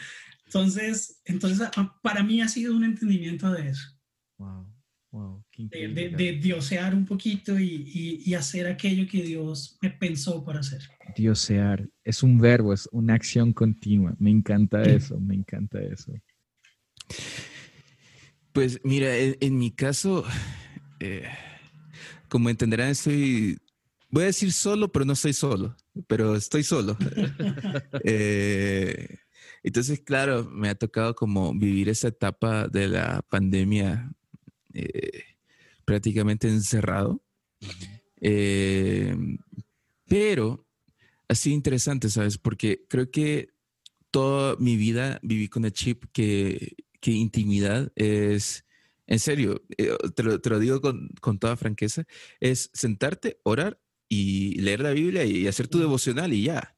[0.45, 1.67] Entonces, entonces,
[2.01, 3.95] para mí ha sido un entendimiento de eso.
[4.37, 10.55] Wow de, de, diosear un poquito y, y, hacer aquello que Dios me pensó por
[10.55, 10.81] hacer.
[11.17, 14.15] Diosear es un verbo, es una acción continua.
[14.19, 16.13] Me encanta eso, me encanta eso.
[18.53, 20.23] Pues mira, en, mi caso,
[21.01, 21.27] eh,
[22.29, 23.57] como entenderán, estoy,
[24.09, 25.75] voy a decir solo, pero no estoy solo,
[26.07, 26.97] pero estoy solo.
[28.05, 29.17] Eh,
[29.61, 34.09] entonces, claro, me ha tocado como vivir esa etapa de la pandemia
[34.73, 35.23] eh,
[35.89, 37.19] prácticamente encerrado.
[38.21, 39.17] Eh,
[40.07, 40.67] pero
[41.27, 42.37] ha sido interesante, ¿sabes?
[42.37, 43.49] Porque creo que
[44.11, 48.65] toda mi vida viví con el chip que, que intimidad es,
[49.07, 52.05] en serio, eh, te lo, te lo digo con, con, toda franqueza,
[52.39, 56.77] es sentarte, orar y leer la Biblia y, hacer tu devocional y ya.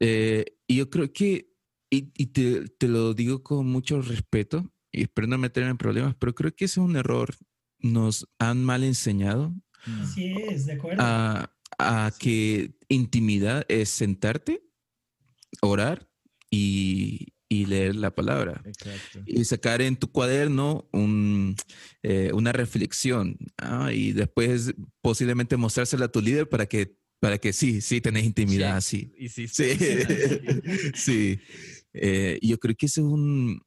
[0.00, 1.50] y yo creo que,
[1.90, 6.14] y, y te, te, lo digo con mucho respeto, y espero no meterme en problemas,
[6.18, 7.34] pero creo que ese es un error.
[7.82, 9.54] Nos han mal enseñado.
[10.00, 11.02] Así es, de acuerdo.
[11.02, 11.48] A,
[12.18, 14.62] que intimidad es sentarte,
[15.60, 16.08] orar
[16.48, 18.62] y, y leer la palabra.
[18.64, 19.20] Exacto.
[19.26, 21.56] Y sacar en tu cuaderno un,
[22.02, 27.52] eh, una reflexión ah, y después posiblemente mostrársela a tu líder para que, para que
[27.52, 28.80] sí, sí, tenés intimidad.
[28.80, 29.48] Sí, sí.
[29.48, 29.76] sí.
[30.94, 31.40] sí.
[31.92, 33.60] Eh, yo creo que es un,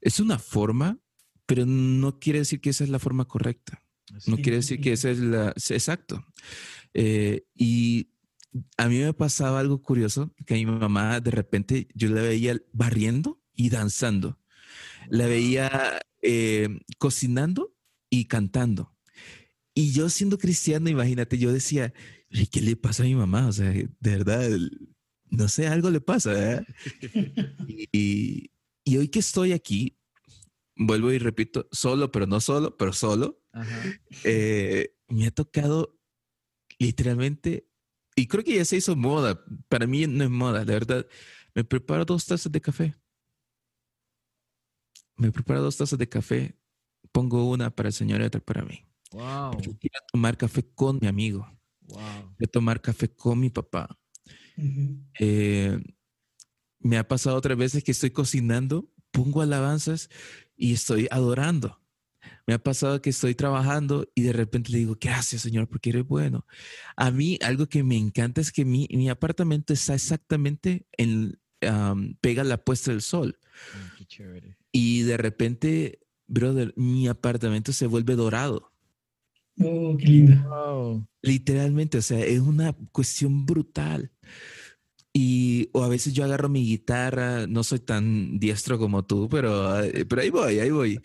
[0.00, 0.98] es una forma,
[1.46, 3.82] pero no quiere decir que esa es la forma correcta.
[4.26, 5.50] no quiere decir que esa es la...
[5.50, 6.24] Exacto.
[6.94, 8.08] Eh, y
[8.76, 12.60] a mí me pasaba algo curioso, que a mi mamá de repente yo la veía
[12.72, 14.38] barriendo y danzando.
[15.08, 17.74] La veía eh, cocinando
[18.08, 18.94] y cantando.
[19.74, 21.92] Y yo siendo cristiano, imagínate, yo decía,
[22.50, 23.48] ¿qué le pasa a mi mamá?
[23.48, 24.48] O sea, de verdad,
[25.30, 26.64] no sé, algo le pasa.
[27.68, 28.50] y,
[28.84, 29.96] y hoy que estoy aquí,
[30.76, 33.42] vuelvo y repito, solo, pero no solo, pero solo,
[34.24, 35.98] eh, me ha tocado
[36.78, 37.68] literalmente,
[38.16, 41.06] y creo que ya se hizo moda, para mí no es moda, la verdad,
[41.54, 42.94] me preparo dos tazas de café.
[45.16, 46.58] Me preparo dos tazas de café,
[47.12, 48.84] pongo una para el señor y otra para mí.
[49.12, 49.52] Wow.
[49.78, 51.46] quiero tomar café con mi amigo.
[51.82, 52.34] Wow.
[52.36, 53.96] Quiero tomar café con mi papá.
[55.20, 55.78] eh,
[56.80, 60.10] me ha pasado otras veces que estoy cocinando, pongo alabanzas
[60.56, 61.80] y estoy adorando.
[62.46, 66.06] Me ha pasado que estoy trabajando y de repente le digo, gracias Señor, porque eres
[66.06, 66.46] bueno.
[66.96, 71.38] A mí algo que me encanta es que mi, mi apartamento está exactamente en,
[72.20, 73.38] pega la puesta del sol.
[74.72, 78.72] Y de repente, brother, mi apartamento se vuelve dorado.
[79.60, 81.06] Oh, qué lindo.
[81.22, 84.10] Literalmente, o sea, es una cuestión brutal.
[85.16, 89.80] Y o a veces yo agarro mi guitarra, no soy tan diestro como tú, pero,
[90.08, 91.00] pero ahí voy, ahí voy.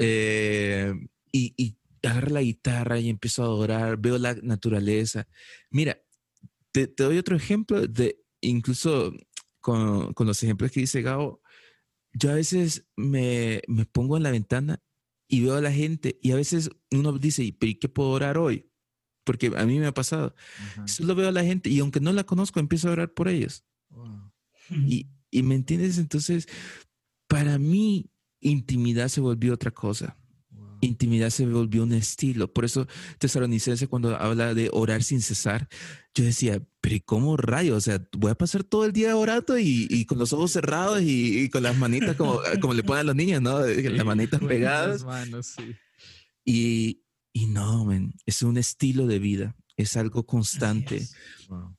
[0.00, 0.92] Eh,
[1.30, 5.28] y, y agarro la guitarra y empiezo a adorar, veo la naturaleza.
[5.70, 5.96] Mira,
[6.72, 9.12] te, te doy otro ejemplo de incluso
[9.60, 11.40] con, con, los ejemplos que dice Gao.
[12.12, 14.82] Yo a veces me, me pongo en la ventana
[15.28, 18.69] y veo a la gente y a veces uno dice, ¿pero qué puedo orar hoy?
[19.30, 20.34] Porque a mí me ha pasado.
[20.86, 23.64] Solo veo a la gente y aunque no la conozco, empiezo a orar por ellos.
[24.70, 26.48] Y, y, me entiendes, entonces,
[27.28, 28.10] para mí,
[28.40, 30.16] intimidad se volvió otra cosa.
[30.80, 32.52] intimidad se volvió un estilo.
[32.52, 32.88] Por eso
[33.20, 35.68] Tesalonicense cuando habla de orar sin cesar,
[36.12, 37.76] yo decía, pero cómo rayos?
[37.76, 41.48] O sea, voy a pasar todo el día orando y, con los ojos cerrados y,
[41.50, 43.60] con las manitas como, como le ponen a los niños, ¿no?
[43.64, 45.06] Las manitas pegadas.
[46.44, 47.88] y, y no,
[48.26, 51.06] es un estilo de vida, es algo constante.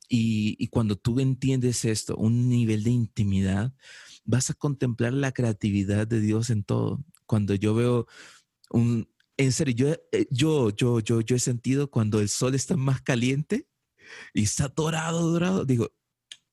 [0.08, 3.72] Y, y cuando tú entiendes esto, un nivel de intimidad,
[4.24, 7.04] vas a contemplar la creatividad de Dios en todo.
[7.26, 8.06] Cuando yo veo
[8.70, 12.76] un, en serio, yo, eh, yo, yo, yo, yo he sentido cuando el sol está
[12.76, 13.66] más caliente
[14.34, 15.90] y está dorado, dorado, digo,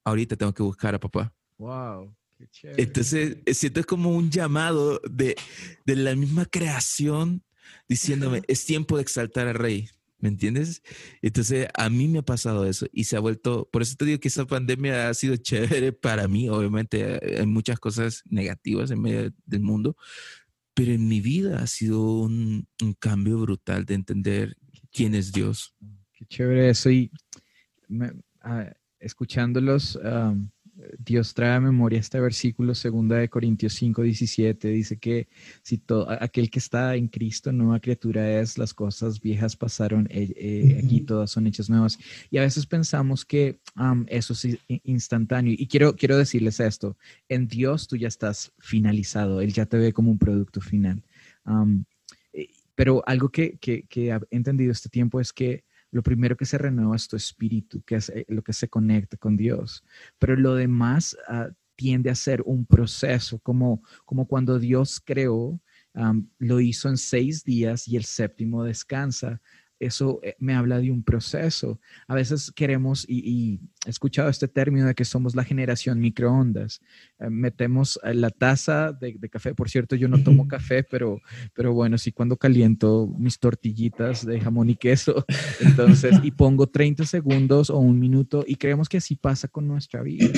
[0.03, 1.33] ahorita tengo que buscar a papá.
[1.57, 2.15] Wow.
[2.53, 2.73] Qué.
[2.77, 5.35] Entonces, siento como un llamado de,
[5.85, 7.43] de la misma creación
[7.87, 9.89] diciéndome, es tiempo de exaltar al rey.
[10.21, 10.83] ¿Me entiendes?
[11.21, 14.19] Entonces, a mí me ha pasado eso y se ha vuelto, por eso te digo
[14.19, 16.49] que esa pandemia ha sido chévere para mí.
[16.49, 19.95] Obviamente, hay muchas cosas negativas en medio del mundo,
[20.73, 22.67] pero en mi vida ha sido un,
[22.99, 24.57] cambio brutal de entender
[24.91, 25.73] quién es Dios.
[26.13, 26.89] Qué chévere eso.
[26.89, 27.11] Y
[28.99, 29.97] escuchándolos,
[30.97, 35.27] Dios trae a memoria este versículo, segunda de Corintios 5, 17, dice que
[35.61, 40.33] si todo, aquel que está en Cristo, nueva criatura es, las cosas viejas pasaron, eh,
[40.35, 41.97] eh, aquí todas son hechas nuevas.
[42.29, 43.59] Y a veces pensamos que
[44.07, 45.53] eso es instantáneo.
[45.57, 49.93] Y quiero, quiero decirles esto, en Dios tú ya estás finalizado, Él ya te ve
[49.93, 51.03] como un producto final.
[52.33, 56.45] Eh, pero algo que, que, que he entendido este tiempo es que lo primero que
[56.45, 59.83] se renueva es tu espíritu, que es eh, lo que se conecta con Dios.
[60.17, 65.59] Pero lo demás ah, tiende a ser un proceso, como, como cuando Dios creó,
[66.37, 69.41] lo hizo en seis días y el séptimo descansa
[69.79, 71.79] eso eh, me habla de un proceso.
[72.07, 76.81] A veces queremos, y, he escuchado este término de que somos la generación microondas.
[77.19, 81.21] Eh, metemos la taza de, café, por cierto, yo no tomo café, pero,
[81.53, 85.25] pero bueno, sí cuando caliento mis tortillitas de jamón y queso,
[85.61, 90.01] entonces, y pongo 30 segundos o un minuto, y creemos que así pasa con nuestra
[90.01, 90.29] vida.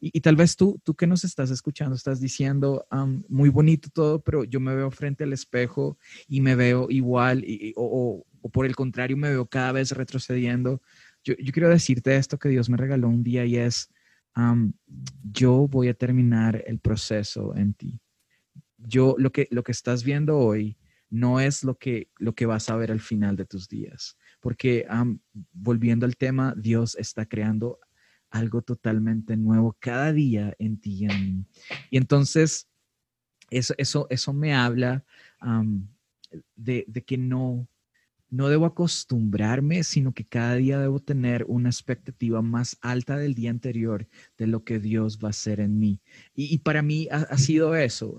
[0.00, 2.86] Y, tal vez tú, tú que nos estás escuchando, estás diciendo,
[3.28, 7.72] muy bonito todo, pero yo me veo frente al espejo y me veo igual, y,
[7.76, 10.82] o o por el contrario me veo cada vez retrocediendo.
[11.22, 13.90] Yo, quiero decirte esto que Dios me regaló un día y es,
[15.22, 18.00] yo voy a terminar el proceso en ti.
[18.76, 20.76] Yo, lo que, lo que estás viendo hoy
[21.08, 24.86] no es lo que, lo que vas a ver al final de tus días, porque
[25.52, 27.78] volviendo al tema, Dios está creando
[28.30, 31.46] algo totalmente nuevo cada día en ti y en mí.
[31.90, 32.68] Y entonces,
[33.48, 35.04] eso, eso, eso me habla
[36.56, 37.68] de, de, que no,
[38.34, 43.50] no debo acostumbrarme, sino que cada día debo tener una expectativa más alta del día
[43.50, 46.00] anterior de lo que Dios va a hacer en mí.
[46.34, 48.18] Y, para mí ha, sido eso.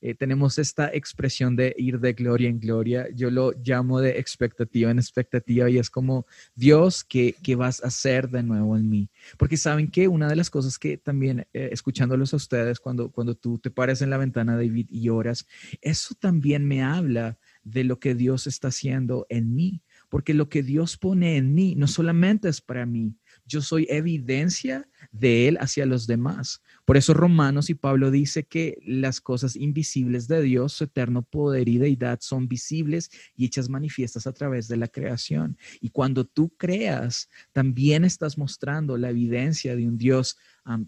[0.00, 3.08] Eh, tenemos esta expresión de ir de gloria en gloria.
[3.14, 6.26] Yo lo llamo de expectativa en expectativa y es como,
[6.56, 9.08] Dios, ¿qué, vas a hacer de nuevo en mí?
[9.38, 13.36] Porque saben que una de las cosas que también, eh, escuchándolos a ustedes, cuando, cuando
[13.36, 15.46] tú te pares en la ventana, David, y oras,
[15.80, 20.62] eso también me habla de lo que Dios está haciendo en mí, porque lo que
[20.62, 25.84] Dios pone en mí no solamente es para mí, yo soy evidencia de Él hacia
[25.84, 26.62] los demás.
[26.84, 31.68] Por eso Romanos y Pablo dice que las cosas invisibles de Dios, su eterno poder
[31.68, 35.58] y deidad son visibles y hechas manifiestas a través de la creación.
[35.80, 40.36] Y cuando tú creas, también estás mostrando la evidencia de un Dios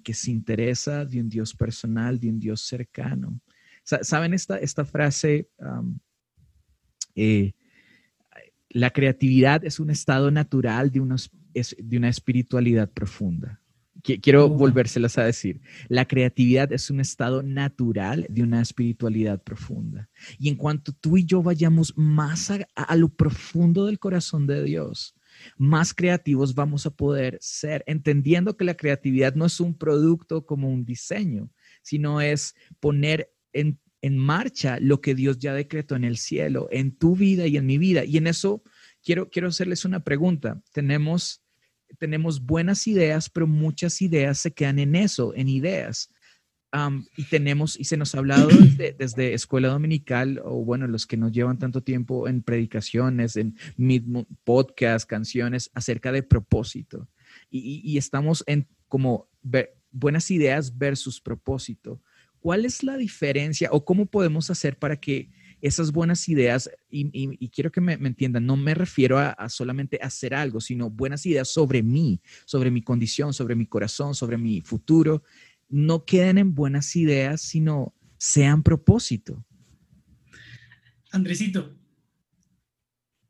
[0.04, 3.40] que se interesa, de un Dios personal, de un Dios cercano.
[3.82, 5.48] ¿Saben esta, esta frase?
[7.20, 7.54] Eh,
[8.70, 11.02] la creatividad es un estado natural de,
[11.78, 13.60] de una espiritualidad profunda.
[14.02, 15.60] Quiero volvérselas a decir.
[15.88, 20.08] La creatividad es un estado natural de una espiritualidad profunda.
[20.38, 25.16] Y en cuanto tú y yo vayamos más a, lo profundo del corazón de Dios,
[25.56, 30.70] más creativos vamos a poder ser, entendiendo que la creatividad no es un producto como
[30.70, 31.50] un diseño,
[31.82, 36.92] sino es poner en en marcha lo que Dios ya decretó en el cielo, en
[36.92, 38.04] tu vida y en mi vida.
[38.04, 38.62] Y en eso
[39.02, 40.60] quiero, quiero hacerles una pregunta.
[40.72, 41.42] Tenemos,
[41.98, 46.10] tenemos buenas ideas, pero muchas ideas se quedan en eso, en ideas.
[47.16, 48.48] y tenemos, y se nos ha hablado
[48.98, 53.56] desde, escuela dominical, o bueno, los que nos llevan tanto tiempo en predicaciones, en
[54.44, 57.08] podcasts, canciones, acerca de propósito.
[57.50, 59.28] Y, y estamos en como
[59.90, 62.00] buenas ideas versus propósito.
[62.40, 65.30] ¿Cuál es la diferencia o cómo podemos hacer para que
[65.60, 70.60] esas buenas ideas, y, quiero que me, entiendan, no me refiero a, solamente hacer algo,
[70.60, 75.22] sino buenas ideas sobre mí, sobre mi condición, sobre mi corazón, sobre mi futuro,
[75.68, 79.44] no queden en buenas ideas, sino sean propósito.
[81.10, 81.76] Andresito,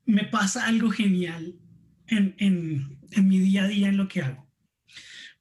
[0.04, 1.58] me pasa algo genial
[2.06, 4.48] en, en, en, mi día a día en lo que hago.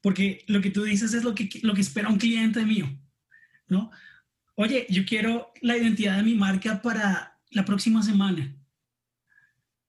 [0.01, 2.87] Porque lo que tú dices es lo que, lo que espera un cliente mío,
[3.67, 3.91] ¿no?
[4.55, 8.55] Oye, yo quiero la identidad de mi marca para la próxima semana.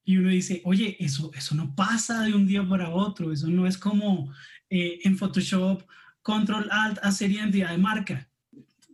[0.04, 3.66] Y uno dice, oye, eso, eso no pasa de un día para otro, eso no
[3.66, 4.32] es como
[4.70, 5.82] eh, en Photoshop,
[6.22, 8.30] control alt, hacer identidad de marca.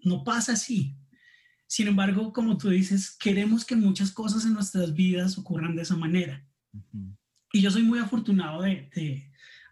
[0.03, 0.97] No pasa así.
[1.67, 5.97] Sin embargo, como tú dices, queremos que muchas cosas en nuestras vidas ocurran de esa
[5.97, 6.45] manera.
[7.53, 8.91] Y yo soy muy afortunado de,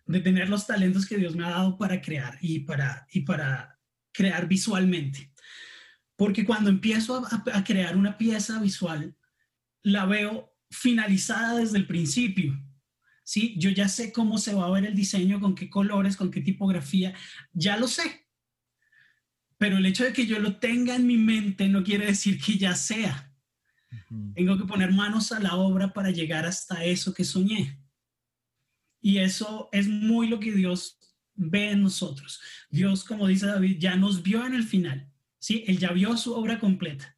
[0.06, 3.71] de, tener los talentos que Dios me ha dado para crear y para, y para
[4.12, 5.32] crear visualmente.
[6.16, 9.16] Porque cuando empiezo a, a crear una pieza visual,
[9.82, 12.58] la veo finalizada desde el principio.
[13.24, 13.54] ¿sí?
[13.58, 16.40] Yo ya sé cómo se va a ver el diseño, con qué colores, con qué
[16.40, 17.14] tipografía,
[17.52, 18.26] ya lo sé.
[19.58, 22.58] Pero el hecho de que yo lo tenga en mi mente no quiere decir que
[22.58, 23.32] ya sea.
[24.34, 27.78] Tengo que poner manos a la obra para llegar hasta eso que soñé.
[29.00, 30.98] Y eso es muy lo que Dios
[31.34, 32.40] ve en nosotros.
[32.70, 35.10] Dios, como dice David, ya nos vio en el final.
[35.38, 35.64] ¿sí?
[35.66, 37.16] Él ya vio su obra completa.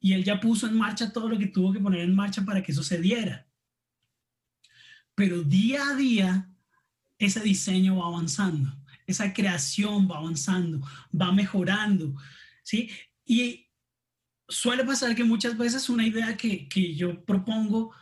[0.00, 2.62] Y él ya puso en marcha todo lo que tuvo que poner en marcha para
[2.62, 3.46] que eso se diera.
[5.14, 6.50] Pero día a día,
[7.18, 10.86] ese diseño va avanzando esa creación va avanzando,
[11.18, 12.14] va mejorando,
[12.62, 12.90] ¿sí?
[13.24, 13.68] Y
[14.48, 17.92] suele pasar que muchas veces una idea que, que yo propongo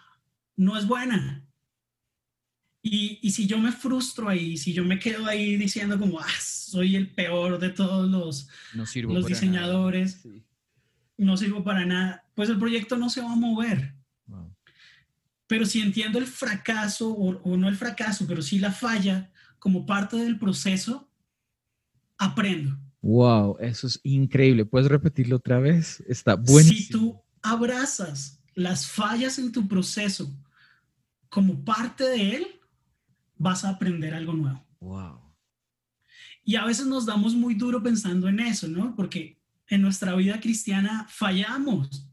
[0.56, 1.44] no es buena.
[2.82, 6.40] Y, y, si yo me frustro ahí, si yo me quedo ahí diciendo como, ah,
[6.40, 10.26] soy el peor de todos los, los diseñadores,
[11.18, 13.94] no sirvo para nada, pues el proyecto no se va a mover.
[15.46, 19.84] Pero si entiendo el fracaso, o, o, no el fracaso, pero sí la falla como
[19.84, 21.10] parte del proceso,
[22.16, 22.78] aprendo.
[23.02, 24.64] Wow, eso es increíble.
[24.64, 26.02] ¿Puedes repetirlo otra vez?
[26.06, 26.78] Está buenísimo.
[26.78, 30.32] Si tú abrazas las fallas en tu proceso
[31.28, 32.59] como parte de él,
[33.40, 34.66] vas a aprender algo nuevo.
[34.80, 35.18] Wow.
[36.44, 38.94] Y a veces nos damos muy duro pensando en eso, ¿no?
[38.94, 42.06] Porque en nuestra vida cristiana fallamos.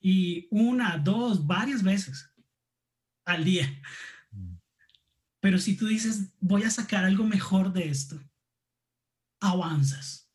[0.00, 2.28] Y una, dos, varias veces
[3.24, 3.72] al día.
[5.38, 8.20] Pero si tú dices, voy a sacar algo mejor de esto,
[9.40, 10.28] avanzas.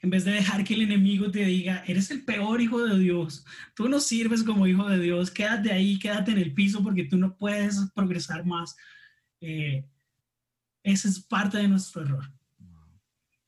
[0.00, 3.44] En vez de dejar que el enemigo te diga, eres el peor hijo de Dios,
[3.76, 7.18] tú no sirves como hijo de Dios, quédate ahí, quédate en el piso porque tú
[7.18, 8.74] no puedes progresar más.
[9.42, 9.84] Eh,
[10.84, 12.32] esa es parte de nuestro error.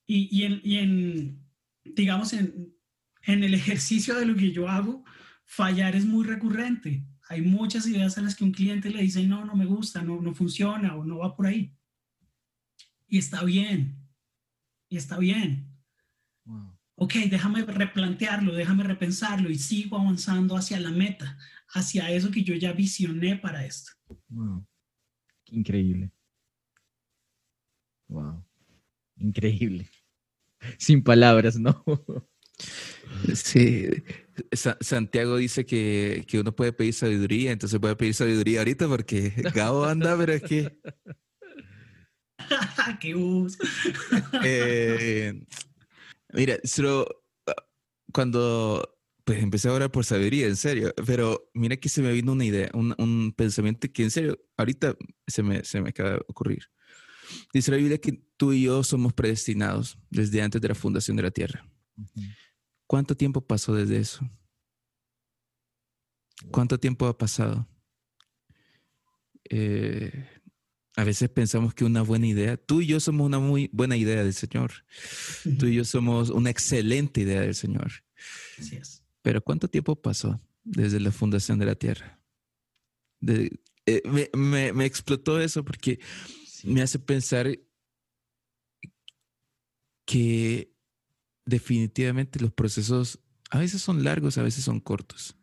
[0.06, 1.48] Y, en, y en,
[1.84, 2.74] digamos, en,
[3.22, 5.02] en el ejercicio de lo que yo hago,
[5.46, 7.06] fallar es muy recurrente.
[7.28, 10.20] Hay muchas ideas a las que un cliente le dice, no, no me gusta, no,
[10.20, 11.74] no funciona o no va por ahí.
[13.08, 13.96] Y está bien,
[14.90, 15.70] y está bien.
[16.96, 21.38] Ok, déjame replantearlo, déjame repensarlo y sigo avanzando hacia la meta,
[21.68, 23.92] hacia eso que yo ya visioné para esto.
[24.28, 24.66] Wow.
[25.54, 26.10] Increíble.
[28.08, 28.44] Wow.
[29.16, 29.88] Increíble.
[30.78, 31.84] Sin palabras, ¿no?
[33.34, 33.88] Sí,
[34.80, 39.84] Santiago dice que, que, uno puede pedir sabiduría, entonces puede pedir sabiduría ahorita porque Gabo
[39.84, 40.80] anda, pero es que...
[43.00, 43.58] ¡Qué uso!
[44.44, 45.44] Eh,
[46.32, 47.06] mira, solo
[48.12, 48.93] cuando
[49.24, 52.44] pues empecé a orar por sabiduría, en serio, pero mira que se me vino una
[52.44, 54.96] idea, un, un pensamiento que en serio, ahorita
[55.26, 56.64] se me, se me acaba de ocurrir.
[57.52, 61.22] Dice la Biblia que tú y yo somos predestinados desde antes de la fundación de
[61.22, 61.66] la tierra.
[62.86, 64.28] ¿Cuánto tiempo pasó desde eso?
[66.50, 67.66] ¿Cuánto tiempo ha pasado?
[69.48, 70.28] Eh,
[70.96, 74.22] a veces pensamos que una buena idea, tú y yo somos una muy buena idea
[74.22, 74.72] del Señor.
[75.58, 77.92] Tú y yo somos una excelente idea del Señor.
[78.58, 79.03] Así es.
[79.24, 82.20] Pero ¿cuánto tiempo pasó desde la fundación de la tierra?
[83.26, 84.02] Eh,
[84.34, 85.98] me, explotó eso porque
[86.62, 87.58] me hace pensar
[90.04, 90.70] que
[91.46, 93.18] definitivamente los procesos
[93.48, 95.38] a veces son largos, a veces son cortos.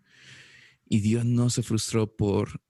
[0.85, 2.61] Y Dios no se frustró por,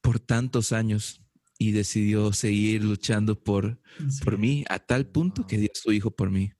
[0.00, 1.20] por tantos años
[1.58, 3.80] y decidió seguir luchando por,
[4.22, 6.52] por mí a tal punto que dio a su hijo por mí.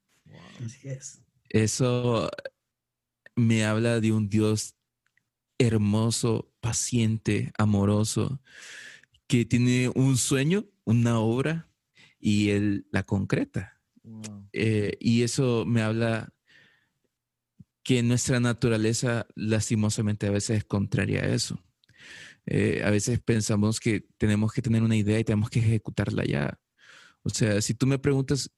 [0.64, 1.22] Así es.
[1.48, 2.28] Eso
[3.38, 4.74] me habla de un Dios
[5.58, 8.40] hermoso, paciente, amoroso,
[9.26, 11.68] que tiene un sueño, una obra
[12.18, 13.80] y él la concreta.
[14.52, 16.32] Eh, y eso me habla
[17.82, 21.62] que nuestra naturaleza lastimosamente a veces es contraria a eso.
[22.46, 26.58] Eh, a veces pensamos que tenemos que tener una idea y tenemos que ejecutarla ya.
[27.22, 28.50] O sea, si tú me preguntas,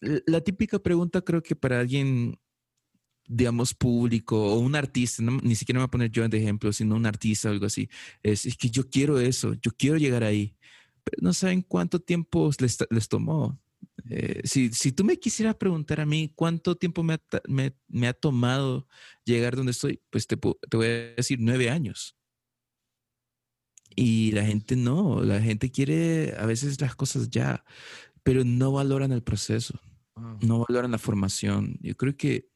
[0.00, 2.38] la típica pregunta creo que para alguien
[3.28, 6.96] digamos, público o un artista, ni siquiera me voy a poner yo de ejemplo, sino
[6.96, 7.88] un artista o algo así,
[8.22, 10.56] es, es que yo quiero eso, yo quiero llegar ahí,
[11.04, 13.60] pero no saben cuánto tiempo les, les tomó.
[14.10, 18.08] Eh, si, si, tú me quisieras preguntar a mí cuánto tiempo me ha, me, me
[18.08, 18.88] ha tomado
[19.24, 22.16] llegar donde estoy, pues te, te, voy a decir nueve años.
[23.94, 27.64] Y la gente no, la gente quiere a veces las cosas ya,
[28.22, 29.80] pero no valoran el proceso,
[30.40, 31.78] no valoran la formación.
[31.80, 32.48] Yo creo que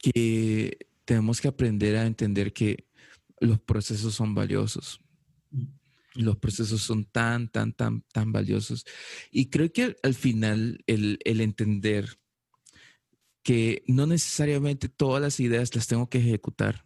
[0.00, 2.88] que tenemos que aprender a entender que
[3.40, 5.00] los procesos son valiosos.
[5.50, 5.66] Mm.
[6.14, 8.84] Los procesos son tan, tan, tan, tan valiosos.
[9.30, 12.18] Y creo que al, final el, entender
[13.42, 16.84] que no necesariamente todas las ideas las tengo que ejecutar.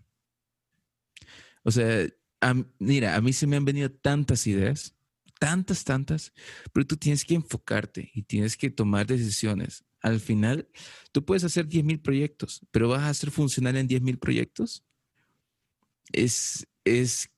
[1.62, 2.07] O sea,
[2.79, 4.95] mira, a mí se me han venido tantas ideas,
[5.39, 6.33] tantas, tantas,
[6.73, 10.68] pero tú tienes que enfocarte y tienes que tomar decisiones al final,
[11.12, 14.84] tú puedes hacer 10.000 proyectos, pero vas a hacer funcionar en 10.000 proyectos.
[16.12, 17.30] Es, es,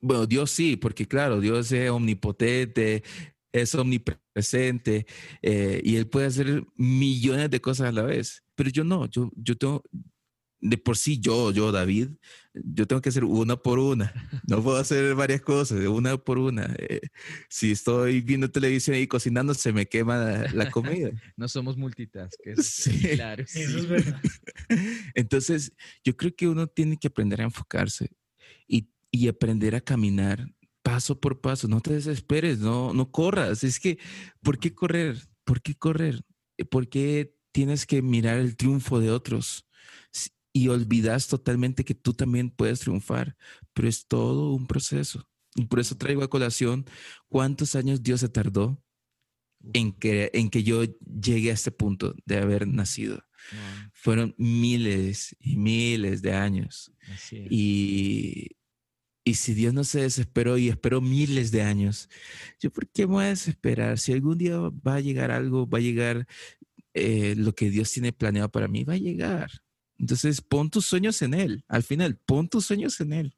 [0.00, 3.04] bueno, Dios sí, porque claro, Dios es omnipotente,
[3.52, 5.06] es omnipresente
[5.40, 8.42] eh, y Él puede hacer millones de cosas a la vez.
[8.56, 9.84] Pero yo no, yo, yo tengo,
[10.60, 12.08] de por sí yo, yo, David,
[12.54, 14.12] yo tengo que hacer una por una.
[14.46, 16.74] No puedo hacer varias cosas, una por una.
[16.78, 17.00] Eh,
[17.48, 21.10] si estoy viendo televisión y cocinando, se me quema la, comida.
[21.36, 22.40] no somos multitask.
[22.62, 23.00] sí.
[23.14, 23.44] Claro.
[23.44, 24.20] Eso es verdad.
[25.14, 25.72] Entonces,
[26.04, 28.10] yo creo que uno tiene que aprender a enfocarse
[28.66, 30.48] y, y aprender a caminar
[30.82, 31.68] paso por paso.
[31.68, 33.62] No te desesperes, no, no corras.
[33.62, 33.98] Es que,
[34.42, 35.18] ¿por qué correr?
[35.44, 36.22] ¿Por qué correr?
[36.70, 39.67] ¿Por qué tienes que mirar el triunfo de otros?
[40.58, 43.36] Y olvidas totalmente que tú también puedes triunfar,
[43.72, 45.28] pero es todo un proceso.
[45.54, 46.84] Y por eso traigo a colación
[47.28, 48.82] cuántos años Dios se tardó
[49.72, 53.22] en que, en que yo llegue a este punto de haber nacido.
[53.92, 56.92] Fueron miles y miles de años.
[57.30, 58.56] Y,
[59.24, 62.08] y si Dios no se desesperó y esperó miles de años,
[62.60, 63.98] ¿yo por qué me voy a desesperar?
[63.98, 66.26] Si algún día va a llegar algo, va a llegar
[66.94, 69.50] eh, lo que Dios tiene planeado para mí, va a llegar.
[69.98, 71.64] Entonces, pon tus sueños en Él.
[71.68, 73.34] Al final, pon tus sueños en Él.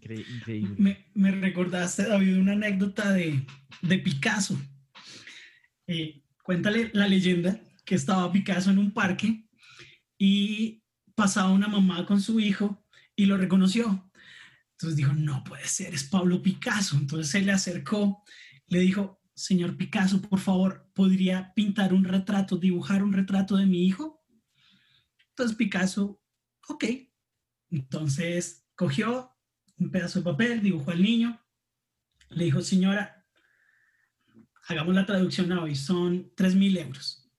[0.00, 1.06] increíble.
[1.14, 3.46] Me, recordaste, David, una anécdota de,
[4.02, 4.58] Picasso.
[5.86, 9.46] Eh, cuéntale la leyenda que estaba Picasso en un parque
[10.18, 10.82] y
[11.14, 14.10] pasaba una mamá con su hijo y lo reconoció.
[14.72, 16.96] Entonces dijo, no puede ser, es Pablo Picasso.
[16.96, 18.22] Entonces se le acercó,
[18.68, 23.86] le dijo, señor Picasso, por favor, ¿podría pintar un retrato, dibujar un retrato de mi
[23.86, 24.15] hijo?
[25.36, 26.18] Entonces Picasso,
[26.66, 26.84] ok.
[27.68, 29.36] Entonces cogió
[29.76, 31.38] un pedazo de papel, dibujó al niño,
[32.30, 33.26] le dijo, señora,
[34.66, 37.30] hagamos la traducción a hoy, son 3 mil euros.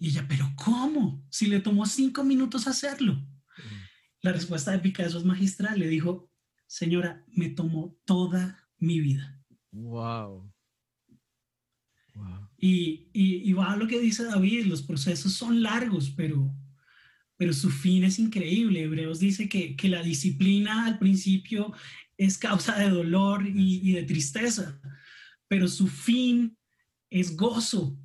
[0.00, 1.24] Y ella, pero ¿cómo?
[1.30, 3.24] Si le tomó cinco minutos hacerlo.
[4.20, 5.78] La respuesta de Picasso es magistral.
[5.78, 6.28] Le dijo,
[6.66, 9.40] señora, me tomó toda mi vida.
[9.70, 10.52] Wow.
[12.14, 12.48] wow.
[12.58, 16.52] Y, y, y va a lo que dice David, los procesos son largos, pero
[17.44, 18.84] pero su fin es increíble.
[18.84, 21.74] Hebreos dice que, la disciplina al principio
[22.16, 24.80] es causa de dolor y, de tristeza,
[25.46, 26.56] pero su fin
[27.10, 27.98] es gozo.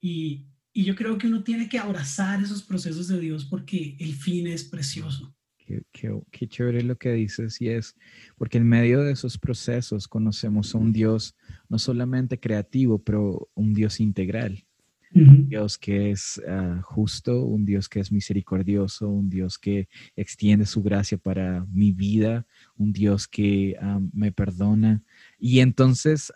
[0.00, 4.46] Y, yo creo que uno tiene que abrazar esos procesos de Dios porque el fin
[4.46, 5.36] es precioso.
[5.58, 7.94] Qué, qué, chévere lo que dices y es
[8.38, 11.36] porque en medio de esos procesos conocemos a un Dios
[11.68, 14.65] no solamente creativo, pero un Dios integral
[15.14, 20.66] un Dios que es ah, justo, un Dios que es misericordioso, un Dios que extiende
[20.66, 22.46] su gracia para mi vida,
[22.76, 23.76] un Dios que
[24.12, 25.02] me perdona.
[25.38, 26.32] Y entonces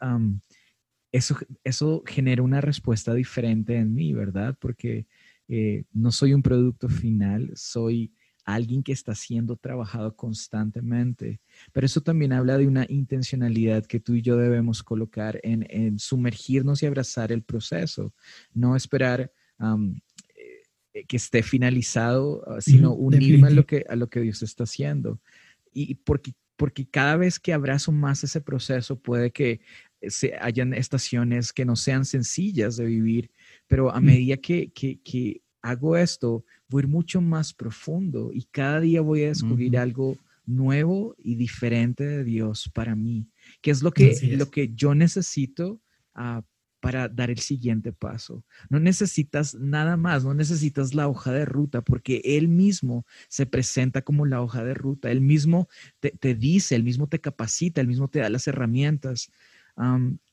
[1.13, 4.57] eso, eso genera una respuesta diferente en mí, ¿verdad?
[4.61, 5.07] Porque
[5.49, 8.13] eh, no soy un producto final, soy
[8.55, 11.41] alguien que está siendo trabajado constantemente.
[11.73, 16.83] Pero eso también habla de una intencionalidad que tú y yo debemos colocar en, sumergirnos
[16.83, 18.15] y abrazar el proceso,
[18.53, 24.21] no esperar eh, que esté finalizado, ah, sino unirme a lo, que, a lo que
[24.21, 25.21] Dios está haciendo.
[25.73, 29.61] Y porque, porque cada vez que abrazo más ese proceso, puede que
[30.09, 33.31] se hayan estaciones que no sean sencillas de vivir,
[33.67, 38.45] pero a medida que, que, que hago esto, voy a ir mucho más profundo y
[38.45, 40.17] cada día voy a descubrir algo
[40.47, 43.27] nuevo y diferente de Dios para mí,
[43.61, 45.81] que es lo que, Lo que yo necesito
[46.15, 46.43] ah,
[46.81, 48.43] para dar el siguiente paso.
[48.69, 54.03] No necesitas nada más, no necesitas la hoja de ruta, porque Él mismo se presenta
[54.03, 55.69] como la hoja de ruta, Él mismo
[56.01, 59.31] te, dice, Él mismo te capacita, Él mismo te da las herramientas.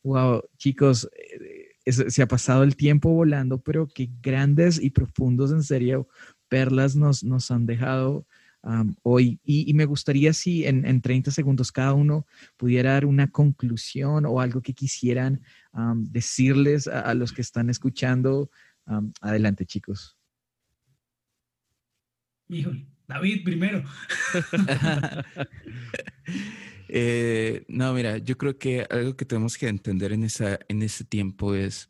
[0.03, 5.63] wow, chicos, eh, se ha pasado el tiempo volando, pero qué grandes y profundos, en
[5.63, 6.07] serio,
[6.47, 8.25] perlas nos, nos han dejado
[9.03, 9.39] hoy.
[9.43, 12.25] Y, me gustaría si en, en, 30 segundos cada uno
[12.57, 15.41] pudiera dar una conclusión o algo que quisieran
[15.95, 18.49] decirles a, los que están escuchando.
[19.21, 20.17] adelante, chicos.
[22.49, 23.83] Híjole, David primero.
[26.89, 31.03] Eh, no, mira, yo creo que algo que tenemos que entender en, esa, en ese
[31.03, 31.89] tiempo es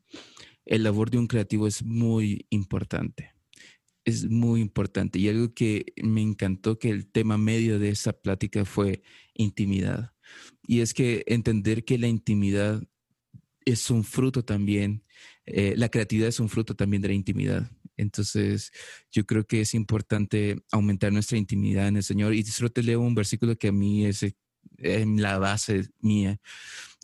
[0.65, 3.37] el labor de un creativo es muy importante
[4.07, 8.63] es muy importante y algo que me encantó que el tema medio de esa plática
[8.63, 10.13] fue intimidad.
[10.65, 12.81] Y es que entender que la intimidad
[13.65, 15.03] es un fruto también,
[15.45, 17.69] eh, la creatividad es un fruto también de la intimidad.
[17.97, 18.71] Entonces,
[19.11, 22.33] yo creo que es importante aumentar nuestra intimidad en el Señor.
[22.33, 24.25] Y solo te leo un versículo que a mí es
[24.77, 26.39] en la base mía,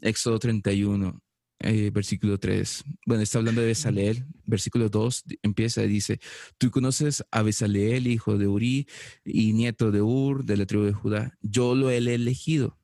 [0.02, 1.22] Éxodo 31.
[1.66, 2.84] Eh, versículo 3.
[3.06, 4.26] Bueno, está hablando de Besaleel.
[4.46, 6.20] Versículo 2 empieza y dice,
[6.58, 8.86] tú conoces a Besaleel, hijo de Uri
[9.24, 11.38] y nieto de Ur, de la tribu de Judá.
[11.42, 12.78] Yo lo he elegido.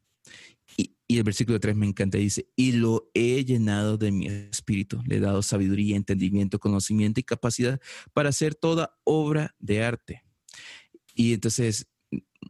[0.77, 5.01] Y, y el versículo 3 me encanta, dice, y lo he llenado de mi espíritu.
[5.05, 7.81] Le he dado sabiduría, entendimiento, conocimiento y capacidad
[8.13, 10.23] para hacer toda obra de arte.
[11.13, 11.87] Y entonces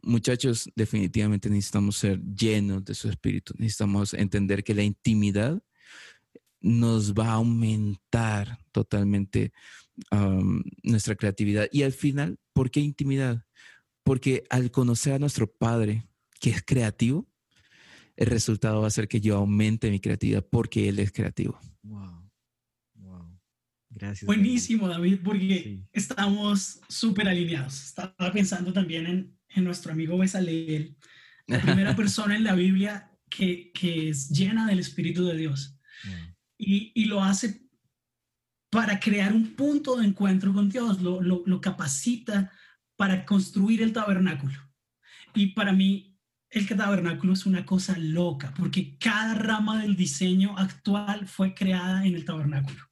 [0.02, 3.54] muchachos, definitivamente necesitamos ser llenos de su espíritu.
[3.58, 5.62] Necesitamos entender que la intimidad
[6.60, 9.52] nos va a aumentar totalmente
[10.82, 11.68] nuestra creatividad.
[11.72, 13.44] Y al final, ¿por qué intimidad?
[14.02, 16.06] Porque al conocer a nuestro Padre,
[16.40, 17.28] que es creativo,
[18.16, 21.58] el resultado va a ser que yo aumente mi creatividad porque Él es creativo.
[21.82, 22.30] Wow.
[22.94, 23.38] Wow.
[23.90, 24.26] Gracias.
[24.26, 27.82] Buenísimo, David, porque estamos súper alineados.
[27.84, 30.96] Estaba pensando también en, en nuestro amigo Besaleel,
[31.46, 35.80] la primera persona en la Biblia que, que es llena del Espíritu de Dios
[36.60, 37.66] y, lo hace
[38.70, 42.52] para crear un punto de encuentro con Dios, lo, lo, capacita
[42.96, 44.58] para construir el tabernáculo.
[45.34, 46.18] Y para mí,
[46.50, 52.14] el tabernáculo es una cosa loca, porque cada rama del diseño actual fue creada en
[52.14, 52.88] el tabernáculo.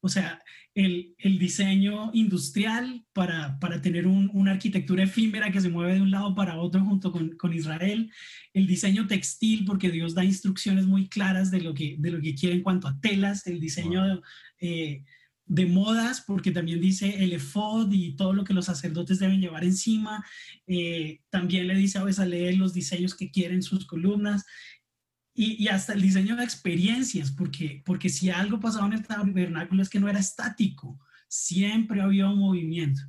[0.00, 0.42] O sea,
[0.76, 6.02] el, el diseño industrial para, para tener un, una arquitectura efímera que se mueve de
[6.02, 8.12] un lado para otro junto con, con, Israel,
[8.52, 12.34] el diseño textil, porque Dios da instrucciones muy claras de lo que, de lo que
[12.34, 14.20] quiere en cuanto a telas, el diseño
[14.60, 15.02] eh,
[15.46, 19.64] de modas, porque también dice el efod y todo lo que los sacerdotes deben llevar
[19.64, 20.26] encima.
[20.66, 24.44] Eh, también le dice a leer los diseños que quieren sus columnas
[25.36, 29.90] y, hasta el diseño de experiencias, porque, porque si algo pasaba en el tabernáculo es
[29.90, 33.02] que no era estático, siempre había un movimiento.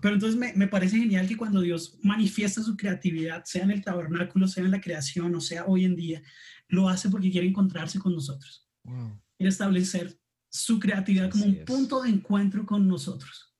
[0.00, 3.82] Pero entonces me, me, parece genial que cuando Dios manifiesta su creatividad, sea en el
[3.82, 6.22] tabernáculo, sea en la creación, o sea hoy en día,
[6.68, 8.68] lo hace porque quiere encontrarse con nosotros.
[8.82, 10.18] Quiere establecer
[10.50, 13.52] su creatividad como un punto de encuentro con nosotros.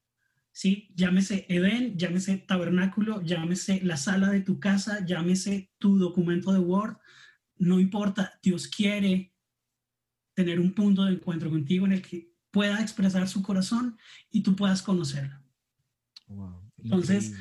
[0.52, 0.88] ¿sí?
[0.94, 6.96] Llámese Edén, llámese tabernáculo, llámese la sala de tu casa, llámese tu documento de Word,
[7.62, 9.32] no importa, Dios quiere
[10.34, 13.96] tener un punto de encuentro contigo en el que pueda expresar su corazón
[14.30, 15.40] y tú puedas conocerlo.
[16.82, 17.34] Entonces,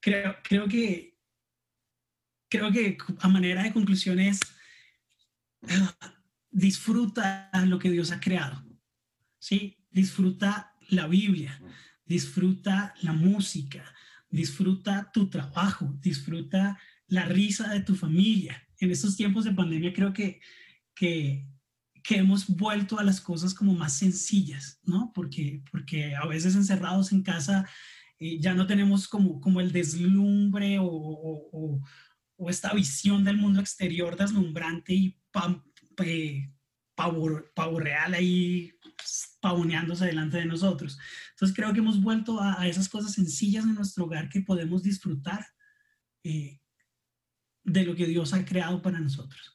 [0.00, 1.18] creo, creo que
[2.48, 4.38] creo que a manera de conclusión es
[5.68, 6.14] ah,
[6.50, 8.64] disfruta lo que Dios ha creado.
[9.40, 9.84] ¿sí?
[9.90, 11.60] Disfruta la Biblia,
[12.04, 13.84] disfruta la música,
[14.28, 16.78] disfruta tu trabajo, disfruta
[17.08, 20.40] la risa de tu familia, en estos tiempos de pandemia creo que,
[20.94, 21.46] que,
[22.02, 25.12] que, hemos vuelto a las cosas como más sencillas, ¿no?
[25.14, 27.68] Porque, porque a veces encerrados en casa
[28.18, 31.80] eh, ya no tenemos como, como el deslumbre o, o,
[32.36, 35.18] o, esta visión del mundo exterior deslumbrante y
[36.04, 36.50] eh,
[36.94, 38.72] pavo, real ahí
[39.40, 40.98] pavoneándose delante de nosotros.
[41.30, 45.46] Entonces creo que hemos vuelto a, esas cosas sencillas en nuestro hogar que podemos disfrutar.
[46.22, 46.60] Eh,
[47.64, 49.54] de lo que Dios ha creado para nosotros.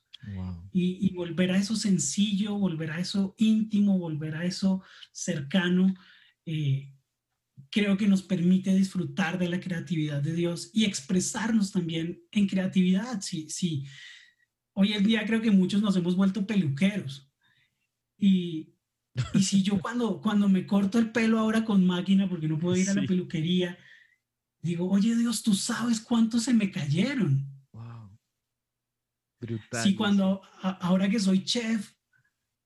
[0.72, 5.96] Y, volver a eso sencillo, volver a eso íntimo, volver a eso cercano,
[6.46, 6.94] eh,
[7.70, 13.22] creo que nos permite disfrutar de la creatividad de Dios y expresarnos también en creatividad.
[13.22, 13.86] Sí, sí.
[14.74, 17.32] Hoy en día creo que muchos nos hemos vuelto peluqueros.
[18.18, 18.76] Y,
[19.34, 22.76] y si yo cuando, cuando me corto el pelo ahora con máquina, porque no puedo
[22.76, 23.78] ir a la peluquería,
[24.62, 27.59] digo, oye Dios, tú sabes cuántos se me cayeron
[29.84, 31.94] Sí, cuando ahora que soy chef,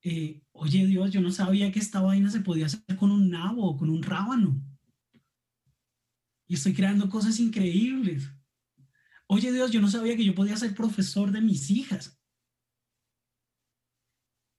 [0.02, 3.64] eh, oye Dios, yo no sabía que esta vaina se podía hacer con un nabo
[3.70, 4.62] o con un rábano.
[6.48, 8.30] Y estoy creando cosas increíbles.
[9.28, 12.20] Oye Dios, yo no sabía que yo podía ser profesor de mis hijas.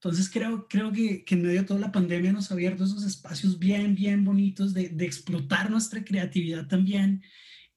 [0.00, 3.04] Entonces creo, creo que, que, en medio de toda la pandemia nos ha abierto esos
[3.04, 7.22] espacios bien, bien bonitos de, de explotar nuestra creatividad también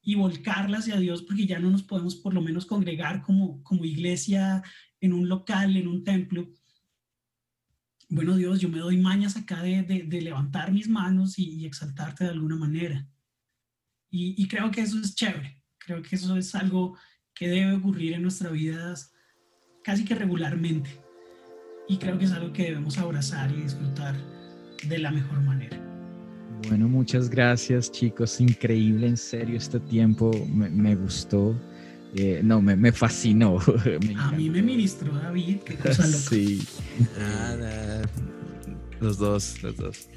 [0.07, 3.83] y volcarla hacia Dios porque ya no nos podemos por lo menos congregar como, como
[3.83, 4.63] iglesia
[5.01, 6.47] en un local, en un templo.
[8.07, 12.29] Bueno Dios, yo me doy mañas acá de, de, levantar mis manos y, exaltarte de
[12.29, 13.05] alguna manera.
[14.09, 15.61] Y, y creo que eso es chévere.
[15.77, 16.97] Creo que eso es algo
[17.33, 18.95] que debe ocurrir en nuestra vida
[19.83, 20.89] casi que regularmente.
[21.89, 24.15] Y creo que es algo que debemos abrazar y disfrutar
[24.87, 25.86] de la mejor manera.
[26.67, 31.55] Bueno, muchas gracias chicos, increíble, en serio, este tiempo me, gustó.
[32.15, 33.59] Eh, no, me, me fascinó.
[34.17, 36.17] a mí me ministró David, qué cosa loca.
[36.17, 36.67] Sí.
[38.99, 40.09] los dos, los dos.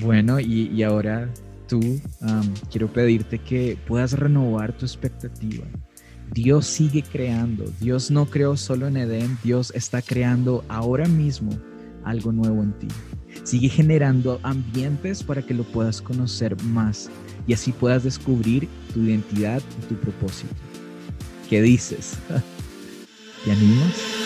[0.00, 1.30] bueno, y, y ahora
[1.66, 2.00] tú,
[2.70, 5.64] quiero pedirte que puedas renovar tu expectativa.
[6.32, 7.64] Dios sigue creando.
[7.80, 11.52] Dios no creó solo en Edén, Dios está creando ahora mismo
[12.04, 12.88] algo nuevo en ti.
[13.42, 17.10] Sigue generando ambientes para que lo puedas conocer más
[17.46, 20.54] y así puedas descubrir tu identidad y tu propósito.
[21.50, 22.14] ¿Qué dices?
[23.44, 24.23] ¿Te animas?